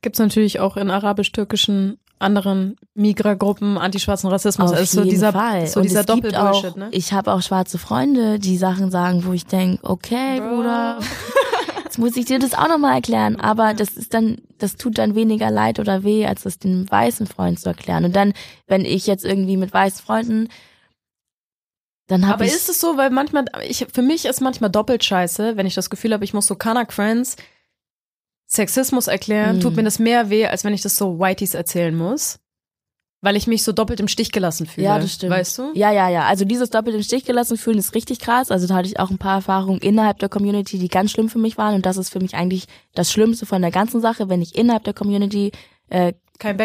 [0.00, 4.72] gibt's natürlich auch in arabisch-türkischen anderen Migra-Gruppen antischwarzen Rassismus.
[4.72, 5.66] Auf also so jeden dieser, Fall.
[5.66, 6.88] so Und dieser Doppelbullshit, ne?
[6.90, 10.48] Ich habe auch schwarze Freunde, die Sachen sagen, wo ich denk, okay, Bro.
[10.56, 10.98] Bruder,
[11.84, 13.38] jetzt muss ich dir das auch nochmal erklären.
[13.38, 17.26] Aber das ist dann, das tut dann weniger leid oder weh, als das dem weißen
[17.26, 18.04] Freund zu erklären.
[18.04, 18.32] Und dann,
[18.66, 20.48] wenn ich jetzt irgendwie mit weißen Freunden,
[22.06, 25.56] dann habe Aber ist es so, weil manchmal, ich, für mich ist manchmal doppelt scheiße,
[25.56, 27.36] wenn ich das Gefühl habe, ich muss so Kanak Friends
[28.54, 29.60] Sexismus erklären, Mhm.
[29.60, 32.38] tut mir das mehr weh, als wenn ich das so Whiteys erzählen muss.
[33.20, 34.86] Weil ich mich so doppelt im Stich gelassen fühle.
[34.86, 35.32] Ja, das stimmt.
[35.32, 35.72] Weißt du?
[35.74, 36.24] Ja, ja, ja.
[36.26, 38.50] Also dieses doppelt im Stich gelassen fühlen ist richtig krass.
[38.50, 41.38] Also da hatte ich auch ein paar Erfahrungen innerhalb der Community, die ganz schlimm für
[41.38, 41.74] mich waren.
[41.74, 44.84] Und das ist für mich eigentlich das Schlimmste von der ganzen Sache, wenn ich innerhalb
[44.84, 45.52] der Community
[45.88, 46.12] äh,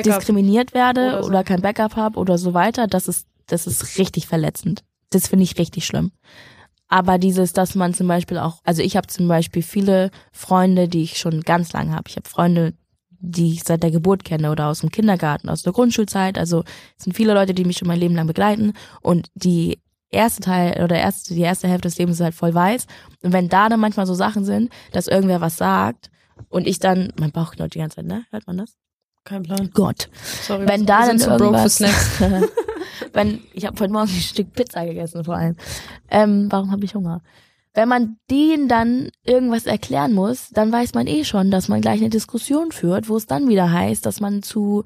[0.03, 1.43] diskriminiert werde Oder oder, so.
[1.45, 2.87] kein Backup habe oder so weiter.
[2.87, 4.83] Das ist, das ist richtig verletzend.
[5.11, 6.11] Das finde ich richtig schlimm.
[6.89, 11.03] Aber dieses, dass man zum Beispiel auch, also ich habe zum Beispiel viele Freunde, die
[11.03, 12.05] ich schon ganz lange habe.
[12.07, 12.73] Ich habe Freunde,
[13.19, 16.37] die ich seit der Geburt kenne oder aus dem Kindergarten, aus der Grundschulzeit.
[16.37, 16.63] Also
[16.97, 19.79] es sind viele Leute, die mich schon mein Leben lang begleiten und die
[20.09, 22.87] erste Teil oder erste, die erste Hälfte des Lebens ist halt voll weiß.
[23.21, 26.09] Und wenn da dann manchmal so Sachen sind, dass irgendwer was sagt
[26.49, 28.25] und ich dann, mein Bauch knurrt die ganze Zeit, ne?
[28.31, 28.75] Hört man das?
[29.25, 29.69] Kein Plan.
[29.73, 30.09] Gott.
[30.41, 31.79] Sorry, Wenn da dann für irgendwas.
[33.13, 35.55] wenn ich habe heute Morgen ein Stück Pizza gegessen vor allem.
[36.09, 37.21] Ähm, warum habe ich Hunger?
[37.73, 41.99] Wenn man denen dann irgendwas erklären muss, dann weiß man eh schon, dass man gleich
[41.99, 44.83] eine Diskussion führt, wo es dann wieder heißt, dass man zu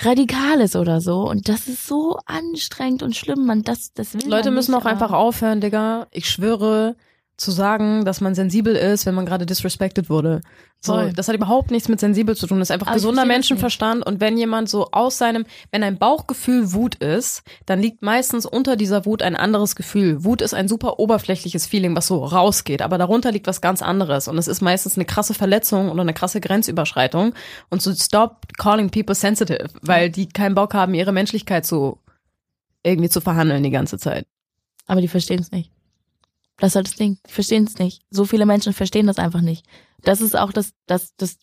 [0.00, 1.28] radikal ist oder so.
[1.28, 3.46] Und das ist so anstrengend und schlimm.
[3.46, 6.06] Man das, das will Leute man müssen nicht, auch einfach aufhören, Digga.
[6.10, 6.96] Ich schwöre,
[7.38, 10.40] zu sagen, dass man sensibel ist, wenn man gerade disrespected wurde.
[10.80, 11.12] So, Voll.
[11.12, 12.58] das hat überhaupt nichts mit sensibel zu tun.
[12.58, 14.04] Das ist einfach Aber ich gesunder Menschenverstand.
[14.04, 18.74] Und wenn jemand so aus seinem, wenn ein Bauchgefühl Wut ist, dann liegt meistens unter
[18.74, 20.24] dieser Wut ein anderes Gefühl.
[20.24, 22.82] Wut ist ein super oberflächliches Feeling, was so rausgeht.
[22.82, 24.26] Aber darunter liegt was ganz anderes.
[24.26, 27.34] Und es ist meistens eine krasse Verletzung oder eine krasse Grenzüberschreitung.
[27.70, 31.98] Und so stop calling people sensitive, weil die keinen Bock haben, ihre Menschlichkeit so
[32.82, 34.26] irgendwie zu verhandeln die ganze Zeit.
[34.88, 35.70] Aber die verstehen es nicht.
[36.58, 37.18] Das ist halt das Ding.
[37.26, 38.02] Die verstehen es nicht.
[38.10, 39.64] So viele Menschen verstehen das einfach nicht.
[40.02, 41.38] Das ist auch das, das, das,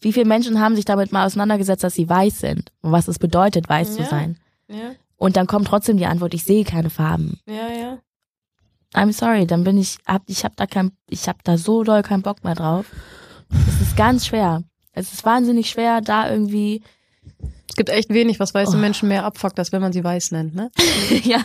[0.00, 3.18] wie viele Menschen haben sich damit mal auseinandergesetzt, dass sie weiß sind und was es
[3.18, 4.08] bedeutet, weiß zu Ja.
[4.08, 4.38] sein.
[4.68, 7.40] Ja, Und dann kommt trotzdem die Antwort, ich sehe keine Farben.
[7.46, 7.98] ja, ja.
[8.92, 12.02] I'm sorry, dann bin ich, hab, ich hab da kein, ich hab da so doll
[12.02, 12.86] keinen Bock mehr drauf.
[13.68, 14.64] Es ist ganz schwer.
[14.92, 16.82] Es ist wahnsinnig schwer, da irgendwie,
[17.68, 18.80] Es gibt echt wenig, was weiße Oh.
[18.80, 20.72] Menschen mehr abfuckt, als wenn man sie weiß nennt, ne?
[21.22, 21.40] ja.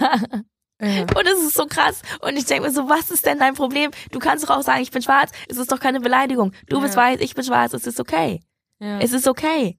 [0.82, 1.02] Ja.
[1.04, 2.02] Und es ist so krass.
[2.22, 3.92] Und ich denke mir so, was ist denn dein Problem?
[4.12, 5.32] Du kannst doch auch sagen, ich bin schwarz.
[5.48, 6.52] Es ist doch keine Beleidigung.
[6.68, 7.02] Du bist Ja.
[7.02, 7.74] weiß, ich bin schwarz.
[7.74, 8.42] Es ist okay.
[8.80, 9.00] Ja.
[9.00, 9.78] Es ist okay.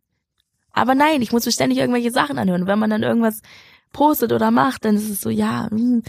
[0.72, 2.62] Aber nein, ich muss mir ständig irgendwelche Sachen anhören.
[2.62, 3.40] Und wenn man dann irgendwas
[3.92, 6.03] postet oder macht, dann ist es so, ja, hm,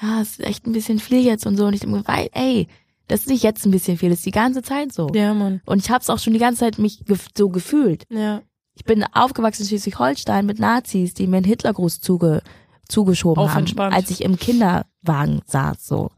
[0.00, 1.66] ja, ist echt ein bisschen viel jetzt und so.
[1.66, 2.68] Und ich denke, weil, ey,
[3.08, 5.08] das ist nicht jetzt ein bisschen viel, das ist die ganze Zeit so.
[5.12, 5.60] Ja, Mann.
[5.66, 8.04] Und ich habe es auch schon die ganze Zeit mich gef so gefühlt.
[8.08, 8.42] Ja.
[8.74, 12.42] Ich bin aufgewachsen in Schleswig-Holstein mit Nazis, die mir einen Hitlergruß zuge
[12.90, 13.94] zugeschoben Auf haben, entspannt.
[13.94, 15.86] als ich im Kinderwagen saß.
[15.86, 16.10] So,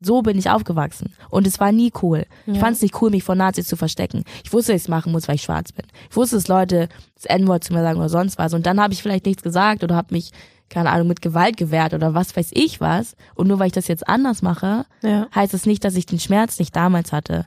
[0.00, 2.26] so bin ich aufgewachsen und es war nie cool.
[2.46, 2.60] Ich Ja.
[2.60, 4.24] fand es nicht cool, mich vor Nazis zu verstecken.
[4.44, 5.86] Ich wusste, dass ich es machen muss, weil ich schwarz bin.
[6.10, 8.52] Ich wusste, dass Leute das N-Wort zu mir sagen oder sonst was.
[8.54, 10.32] Und dann habe ich vielleicht nichts gesagt oder habe mich
[10.68, 13.14] keine Ahnung mit Gewalt gewehrt oder was weiß ich was.
[13.36, 15.28] Und nur weil ich das jetzt anders mache, Ja.
[15.34, 17.46] heißt es nicht, dass ich den Schmerz nicht damals hatte.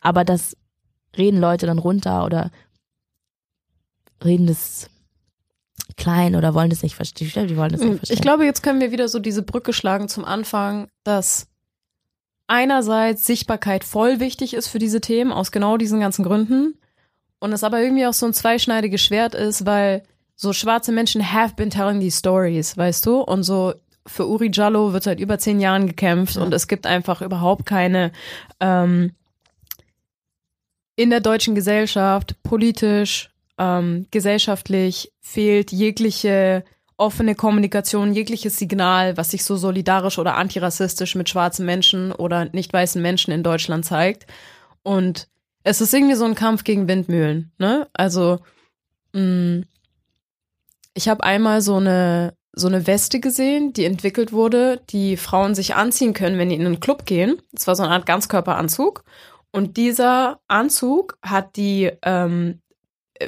[0.00, 0.56] Aber das
[1.16, 2.50] reden Leute dann runter oder
[4.24, 4.88] reden das
[5.96, 7.48] klein oder wollen das nicht verstehen.
[7.48, 8.14] Die wollen das nicht verstehen.
[8.14, 11.48] Ich glaube, jetzt können wir wieder so diese Brücke schlagen zum Anfang, dass
[12.46, 16.78] einerseits Sichtbarkeit voll wichtig ist für diese Themen, aus genau diesen ganzen Gründen.
[17.38, 20.02] Und es aber irgendwie auch so ein zweischneidiges Schwert ist, weil
[20.36, 23.20] so schwarze Menschen have been telling these stories, weißt du?
[23.20, 23.74] Und so
[24.06, 28.12] für Uri Jallo wird seit über zehn Jahren gekämpft und es gibt einfach überhaupt keine
[28.60, 29.12] ähm,
[30.96, 36.64] in der deutschen Gesellschaft, politisch, ähm, gesellschaftlich fehlt jegliche
[36.96, 42.72] offene Kommunikation, jegliches Signal, was sich so solidarisch oder antirassistisch mit schwarzen Menschen oder nicht
[42.72, 44.26] weißen Menschen in Deutschland zeigt.
[44.82, 45.28] Und
[45.64, 47.88] es ist irgendwie so ein Kampf gegen Windmühlen, ne?
[47.94, 48.38] Also
[49.12, 49.62] mh,
[50.94, 55.74] ich habe einmal so eine so eine Weste gesehen, die entwickelt wurde, die Frauen sich
[55.74, 57.42] anziehen können, wenn die in einen Club gehen.
[57.52, 59.02] Das war so eine Art Ganzkörperanzug.
[59.50, 62.60] Und dieser Anzug hat die, ähm,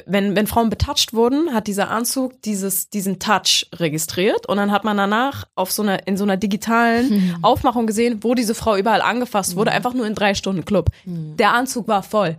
[0.05, 4.45] wenn, wenn Frauen betatscht wurden, hat dieser Anzug dieses, diesen Touch registriert.
[4.47, 8.35] Und dann hat man danach auf so einer, in so einer digitalen Aufmachung gesehen, wo
[8.35, 10.89] diese Frau überall angefasst wurde, einfach nur in drei Stunden Club.
[11.05, 12.37] Der Anzug war voll.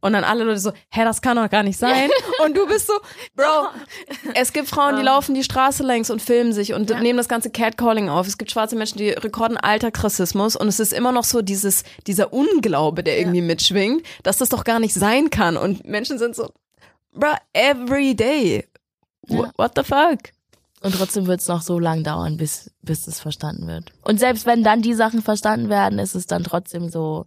[0.00, 2.08] Und dann alle Leute so, hä, das kann doch gar nicht sein.
[2.44, 2.92] Und du bist so,
[3.34, 3.68] Bro,
[4.34, 7.50] es gibt Frauen, die laufen die Straße längs und filmen sich und nehmen das ganze
[7.50, 8.26] Catcalling auf.
[8.26, 12.32] Es gibt schwarze Menschen, die rekorden Alltagsrassismus und es ist immer noch so dieses, dieser
[12.32, 15.56] Unglaube, der irgendwie mitschwingt, dass das doch gar nicht sein kann.
[15.56, 16.50] Und Menschen sind so,
[17.16, 18.64] bro, every day.
[19.28, 19.50] Ja.
[19.56, 20.18] What the fuck?
[20.82, 23.92] Und trotzdem wird es noch so lang dauern, bis, bis es verstanden wird.
[24.02, 27.26] Und selbst wenn dann die Sachen verstanden werden, ist es dann trotzdem so,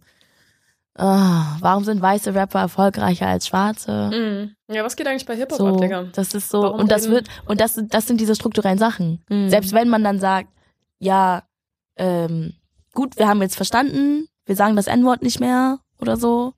[0.96, 4.48] ah, warum sind weiße Rapper erfolgreicher als schwarze?
[4.68, 6.04] Ja, was geht eigentlich bei Hip-Hop So, ab, Digga?
[6.12, 9.22] das ist so, Warum und das wird, und das, das sind diese strukturellen Sachen.
[9.28, 9.50] Mhm.
[9.50, 10.48] Selbst wenn man dann sagt,
[10.98, 11.42] ja,
[11.96, 12.54] ähm,
[12.94, 16.54] gut, wir haben jetzt verstanden, wir sagen das N-Wort nicht mehr oder so,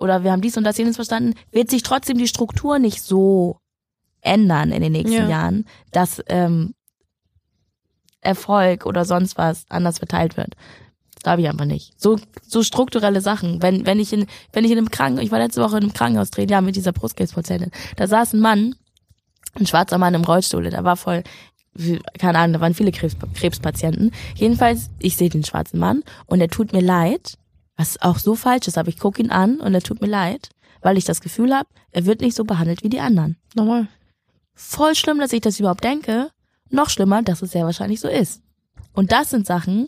[0.00, 3.58] oder wir haben dies und das jenes verstanden, wird sich trotzdem die Struktur nicht so
[4.22, 5.28] ändern in den nächsten Ja.
[5.28, 6.74] Jahren, dass ähm,
[8.20, 10.54] Erfolg oder sonst was anders verteilt wird.
[11.14, 11.92] Das glaube ich einfach nicht.
[12.00, 13.62] So, so strukturelle Sachen.
[13.62, 15.92] Wenn, wenn ich in, wenn ich in einem Krankenhaus, ich war letzte Woche in einem
[15.92, 17.70] Krankenhaus drin, ja, mit dieser Brustkrebspatientin.
[17.96, 18.74] Da saß ein Mann,
[19.54, 21.22] ein schwarzer Mann im Rollstuhl, der war voll,
[22.18, 24.12] keine Ahnung, da waren viele Krebs, Krebspatienten.
[24.34, 27.36] Jedenfalls, ich sehe den schwarzen Mann und er tut mir leid,
[27.80, 30.50] was auch so falsch ist, aber ich gucke ihn an und er tut mir leid,
[30.82, 33.36] weil ich das Gefühl habe, er wird nicht so behandelt wie die anderen.
[33.54, 33.88] Nochmal.
[34.54, 36.30] Voll schlimm, dass ich das überhaupt denke.
[36.68, 38.42] Noch schlimmer, dass es sehr wahrscheinlich so ist.
[38.92, 39.86] Und das sind Sachen,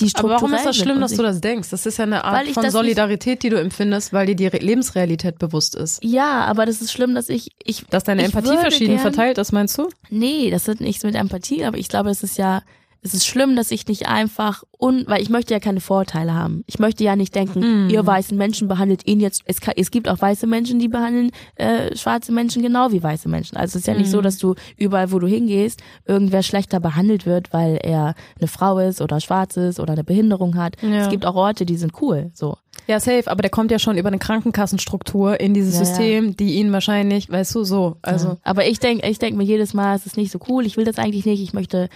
[0.00, 1.70] die Aber strukturell warum ist das schlimm, dass du das denkst?
[1.70, 4.58] Das ist ja eine Art von das Solidarität, die du empfindest, weil dir die Re
[4.58, 6.02] Lebensrealität bewusst ist.
[6.02, 9.52] Ja, aber das ist schlimm, dass ich, ich, Dass deine Empathie verschieden gern- verteilt ist,
[9.52, 9.88] meinst du?
[10.10, 12.62] Nee, das hat nichts mit Empathie, aber ich glaube, es ist ja,
[13.04, 16.62] es ist schlimm, dass ich nicht einfach un, weil ich möchte ja keine Vorteile haben.
[16.68, 17.90] Ich möchte ja nicht denken, Mm.
[17.90, 19.42] ihr weißen Menschen behandelt ihn jetzt.
[19.46, 23.28] Es, kann, es gibt auch weiße Menschen, die behandeln äh, schwarze Menschen genau wie weiße
[23.28, 23.56] Menschen.
[23.56, 24.12] Also es ist ja nicht Mm.
[24.12, 28.78] so, dass du überall, wo du hingehst, irgendwer schlechter behandelt wird, weil er eine Frau
[28.78, 30.76] ist oder schwarz ist oder eine Behinderung hat.
[30.80, 31.02] Ja.
[31.02, 32.30] Es gibt auch Orte, die sind cool.
[32.34, 32.56] So.
[32.86, 35.86] Ja, safe, aber der kommt ja schon über eine Krankenkassenstruktur in dieses Ja, ja.
[35.86, 38.28] System, die ihn wahrscheinlich, weißt du, so, also.
[38.28, 38.36] Ja.
[38.44, 40.84] Aber ich denke ich denk mir jedes Mal, es ist nicht so cool, ich will
[40.84, 41.88] das eigentlich nicht, ich möchte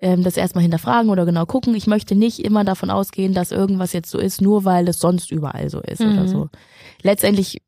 [0.00, 1.74] ähm, das erstmal hinterfragen oder genau gucken.
[1.74, 5.30] Ich möchte nicht immer davon ausgehen, dass irgendwas jetzt so ist, nur weil es sonst
[5.30, 6.28] überall so ist oder Mhm.
[6.28, 6.48] so.
[7.02, 7.58] Letztendlich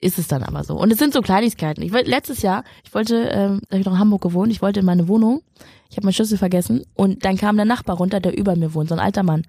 [0.00, 0.74] ist es dann aber so.
[0.76, 1.82] Und es sind so Kleinigkeiten.
[1.82, 4.62] Ich wollte letztes Jahr, ich wollte, ähm, da hab ich noch in Hamburg gewohnt, ich
[4.62, 5.42] wollte in meine Wohnung,
[5.90, 8.88] ich habe meinen Schlüssel vergessen und dann kam der Nachbar runter, der über mir wohnt,
[8.88, 9.44] so ein alter Mann.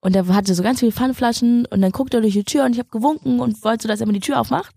[0.00, 2.72] Und der hatte so ganz viele Pfannflaschen und dann guckte er durch die Tür und
[2.72, 4.74] ich habe gewunken und wollte so, dass er mir die Tür aufmacht.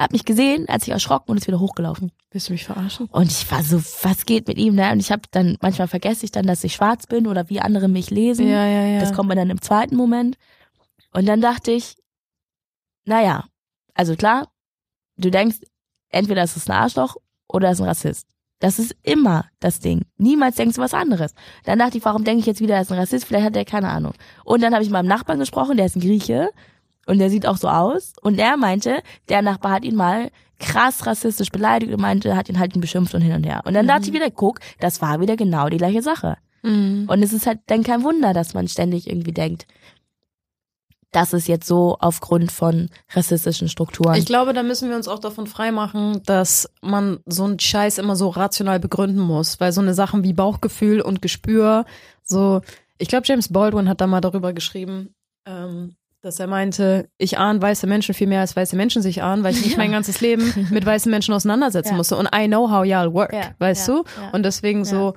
[0.00, 2.10] Er hat mich gesehen, er hat sich erschrocken und ist wieder hochgelaufen.
[2.30, 3.06] Willst du mich verarschen?
[3.12, 4.74] Und ich war so, was geht mit ihm?
[4.74, 4.90] Ne?
[4.92, 7.86] Und ich habe dann, manchmal vergesse ich dann, dass ich schwarz bin oder wie andere
[7.86, 8.48] mich lesen.
[8.48, 9.00] Ja, ja, ja.
[9.00, 10.38] Das kommt mir dann im zweiten Moment.
[11.12, 11.96] Und dann dachte ich,
[13.04, 13.44] naja,
[13.92, 14.48] also klar,
[15.18, 15.58] du denkst,
[16.08, 18.26] entweder ist es ein Arschloch oder er ist ein Rassist.
[18.58, 20.06] Das ist immer das Ding.
[20.16, 21.34] Niemals denkst du was anderes.
[21.64, 23.26] Dann dachte ich, warum denke ich jetzt wieder, er ist ein Rassist?
[23.26, 24.14] Vielleicht hat er keine Ahnung.
[24.44, 26.48] Und dann habe ich mit meinem Nachbarn gesprochen, der ist ein Grieche.
[27.10, 28.12] Und der sieht auch so aus.
[28.22, 30.30] Und er meinte, der Nachbar hat ihn mal
[30.60, 33.62] krass rassistisch beleidigt und meinte, hat ihn halt beschimpft und hin und her.
[33.64, 36.36] Und dann dachte ich wieder, guck, das war wieder genau die gleiche Sache.
[36.62, 37.06] Mhm.
[37.08, 39.66] Und es ist halt dann kein Wunder, dass man ständig irgendwie denkt,
[41.12, 44.14] das ist jetzt so aufgrund von rassistischen Strukturen.
[44.14, 48.14] Ich glaube, da müssen wir uns auch davon freimachen, dass man so einen Scheiß immer
[48.14, 51.84] so rational begründen muss, weil so eine Sachen wie Bauchgefühl und Gespür,
[52.22, 52.60] so,
[52.98, 55.14] ich glaube, James Baldwin hat da mal darüber geschrieben,
[55.46, 59.42] ähm, dass er meinte, ich ahne weiße Menschen viel mehr als weiße Menschen sich ahnen,
[59.42, 59.78] weil ich nicht Ja.
[59.78, 61.96] mein ganzes Leben mit weißen Menschen auseinandersetzen Ja.
[61.96, 62.16] musste.
[62.16, 64.04] Und I know how y'all work, Ja, weißt du?
[64.32, 65.14] Und deswegen so,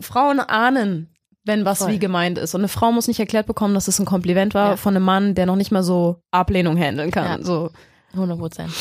[0.00, 1.10] Frauen ahnen,
[1.44, 1.92] wenn was Voll.
[1.92, 2.54] wie gemeint ist.
[2.54, 5.34] Und eine Frau muss nicht erklärt bekommen, dass es ein Kompliment war von einem Mann,
[5.34, 7.42] der noch nicht mal so Ablehnung handeln kann.
[7.44, 7.70] So.
[8.12, 8.72] 100 Prozent.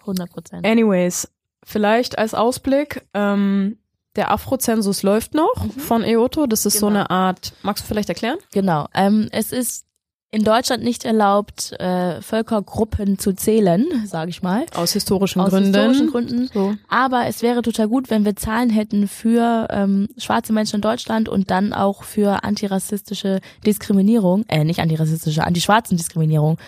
[0.00, 0.66] 100 Prozent.
[0.66, 1.28] Anyways,
[1.64, 3.78] vielleicht als Ausblick, ähm,
[4.16, 6.46] der Afrozensus läuft noch von EOTO.
[6.46, 6.94] Das ist so Mhm.
[6.94, 7.00] Genau.
[7.06, 8.38] eine Art, magst du vielleicht erklären?
[8.52, 8.88] Genau.
[8.94, 9.86] Ähm, es ist
[10.32, 14.64] in Deutschland nicht erlaubt, äh, Völkergruppen zu zählen, sage ich mal.
[14.74, 15.74] Aus historischen Aus Gründen.
[15.74, 16.50] historischen Gründen.
[16.52, 16.74] So.
[16.88, 21.28] Aber es wäre total gut, wenn wir Zahlen hätten für ähm, schwarze Menschen in Deutschland
[21.28, 26.58] und dann auch für antirassistische Diskriminierung, äh, nicht antirassistische, antischwarzen Diskriminierung.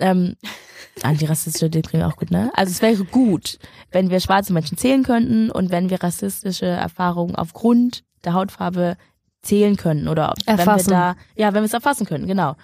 [0.00, 0.34] Ähm,
[1.02, 2.50] antirassistische Diskriminierung auch gut, ne?
[2.54, 3.60] Also es wäre gut,
[3.92, 8.96] wenn wir schwarze Menschen zählen könnten und wenn wir rassistische Erfahrungen aufgrund der Hautfarbe
[9.42, 10.90] zählen können oder Erfassen.
[10.90, 12.56] wenn wir da, ja, wenn wir es erfassen können, genau.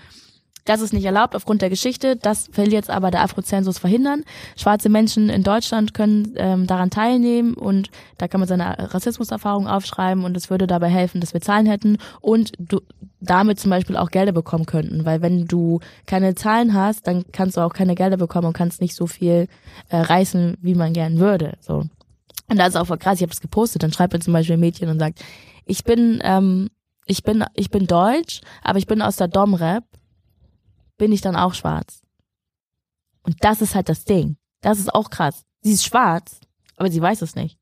[0.65, 2.17] Das ist nicht erlaubt aufgrund der Geschichte.
[2.17, 4.23] Das will jetzt aber der Afrozensus verhindern.
[4.57, 10.25] Schwarze Menschen in Deutschland können ähm, daran teilnehmen und da kann man seine Rassismuserfahrung aufschreiben
[10.25, 12.81] und es würde dabei helfen, dass wir Zahlen hätten und du
[13.21, 15.05] damit zum Beispiel auch Gelder bekommen könnten.
[15.05, 18.81] Weil wenn du keine Zahlen hast, dann kannst du auch keine Gelder bekommen und kannst
[18.81, 19.49] nicht so viel
[19.89, 21.57] äh, reißen, wie man gern würde.
[21.61, 21.85] So.
[22.49, 23.17] Und das ist auch voll krass.
[23.17, 23.83] Ich habe das gepostet.
[23.83, 25.25] Dann schreibt mir zum Beispiel ein Mädchen und sagt,
[25.65, 26.71] ich bin, ähm,
[27.07, 29.85] ich bin, ich bin deutsch, aber ich bin aus der Dom-Rap
[31.03, 32.01] bin ich dann auch schwarz.
[33.25, 34.37] Und das ist halt das Ding.
[34.61, 35.43] Das ist auch krass.
[35.61, 36.39] Sie ist schwarz,
[36.77, 37.59] aber sie weiß es nicht.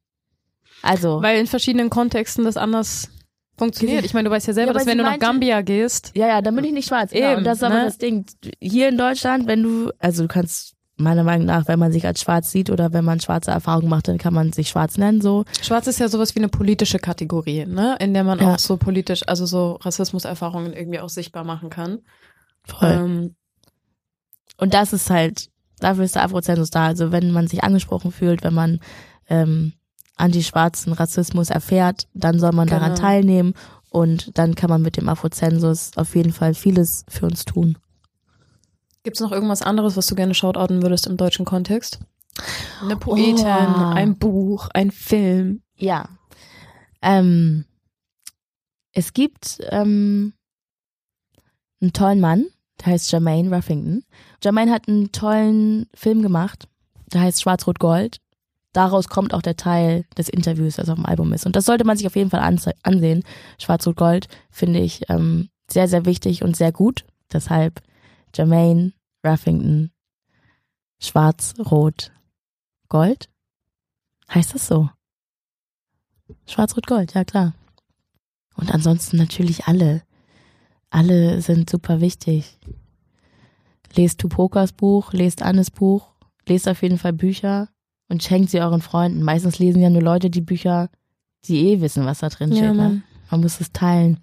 [0.82, 3.08] Also, Weil in verschiedenen Kontexten das anders
[3.56, 4.04] funktioniert.
[4.04, 6.28] Ich meine, du weißt ja selber, Ja, dass wenn du nach meinte- Gambia gehst, ja,
[6.28, 7.12] ja, dann bin ich nicht schwarz.
[7.12, 7.28] Genau.
[7.30, 7.84] Eben, und das ist aber ne?
[7.86, 8.26] das Ding.
[8.60, 12.20] Hier in Deutschland, wenn du, also du kannst meiner Meinung nach, wenn man sich als
[12.20, 15.44] schwarz sieht oder wenn man schwarze Erfahrungen macht, dann kann man sich schwarz nennen, so.
[15.62, 17.96] Schwarz ist ja sowas wie eine politische Kategorie, ne?
[18.00, 18.52] In der man Ja.
[18.52, 22.00] auch so politisch, also so Rassismuserfahrungen irgendwie auch sichtbar machen kann.
[22.70, 22.88] Voll.
[22.90, 23.34] Ähm,
[24.58, 25.48] Und das ist halt,
[25.78, 26.86] dafür ist der Afrozensus da.
[26.86, 28.80] Also wenn man sich angesprochen fühlt, wenn man
[29.28, 29.72] ähm,
[30.16, 33.00] antischwarzen Rassismus erfährt, dann soll man daran Genau.
[33.00, 33.54] teilnehmen
[33.90, 37.78] und dann kann man mit dem Afrozensus auf jeden Fall vieles für uns tun.
[39.02, 42.00] Gibt's noch irgendwas anderes, was du gerne shoutouten würdest im deutschen Kontext?
[42.82, 43.92] Eine Poetin, Oh.
[43.94, 45.62] ein Buch, ein Film.
[45.76, 46.08] Ja.
[47.02, 47.64] Ähm,
[48.92, 50.34] es gibt ähm,
[51.80, 52.46] einen tollen Mann,
[52.80, 54.04] der heißt Jermaine Ruffington.
[54.42, 56.66] Jermaine hat einen tollen Film gemacht,
[57.12, 58.18] der heißt Schwarz-Rot-Gold.
[58.72, 61.44] Daraus kommt auch der Teil des Interviews, das auf dem Album ist.
[61.44, 63.24] Und das sollte man sich auf jeden Fall anse ansehen.
[63.58, 67.04] Schwarz-Rot-Gold finde ich ähm, sehr, sehr wichtig und sehr gut.
[67.32, 67.82] Deshalb
[68.34, 68.92] Jermaine
[69.26, 69.90] Ruffington
[71.00, 73.28] Schwarz-Rot-Gold.
[74.32, 74.88] Heißt das so?
[76.46, 77.54] Schwarz-Rot-Gold, ja klar.
[78.54, 80.04] Und ansonsten natürlich alle.
[80.90, 82.58] Alle sind super wichtig.
[83.94, 86.12] Lest Tupokas Buch, lest Annes Buch,
[86.46, 87.68] lest auf jeden Fall Bücher
[88.08, 89.22] und schenkt sie euren Freunden.
[89.22, 90.90] Meistens lesen ja nur Leute die Bücher,
[91.44, 92.74] die eh wissen, was da drin steht.
[92.74, 93.02] Ne?
[93.30, 94.18] Man muss es teilen.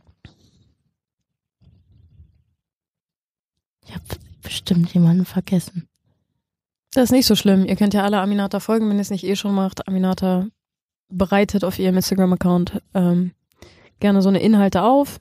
[3.86, 4.04] Ich habe
[4.42, 5.88] bestimmt jemanden vergessen.
[6.94, 7.66] Das ist nicht so schlimm.
[7.66, 9.88] Ihr könnt ja alle Aminata folgen, wenn ihr es nicht eh schon macht.
[9.88, 10.48] Aminata
[11.10, 13.32] bereitet auf ihrem Instagram-Account ähm,
[14.00, 15.20] gerne so eine Inhalte auf.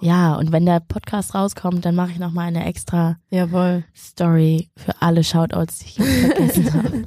[0.00, 3.84] Ja, und wenn der Podcast rauskommt, dann mache ich nochmal eine extra Jawohl.
[3.96, 7.02] Story für alle Shoutouts, die ich vergessen habe.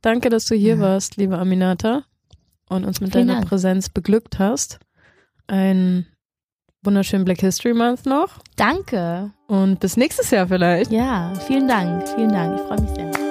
[0.00, 0.80] Danke, dass du hier Ja.
[0.80, 2.04] warst, liebe Aminata,
[2.70, 3.48] und uns mit Vielen deiner Dank.
[3.50, 4.78] Präsenz beglückt hast.
[5.48, 6.06] Ein
[6.82, 9.30] wunderschönen Black History Month noch Danke.
[9.46, 10.90] und bis nächstes Jahr vielleicht.
[10.90, 12.08] Ja, vielen Dank.
[12.14, 12.58] Vielen Dank.
[12.58, 13.27] Ich freue mich sehr.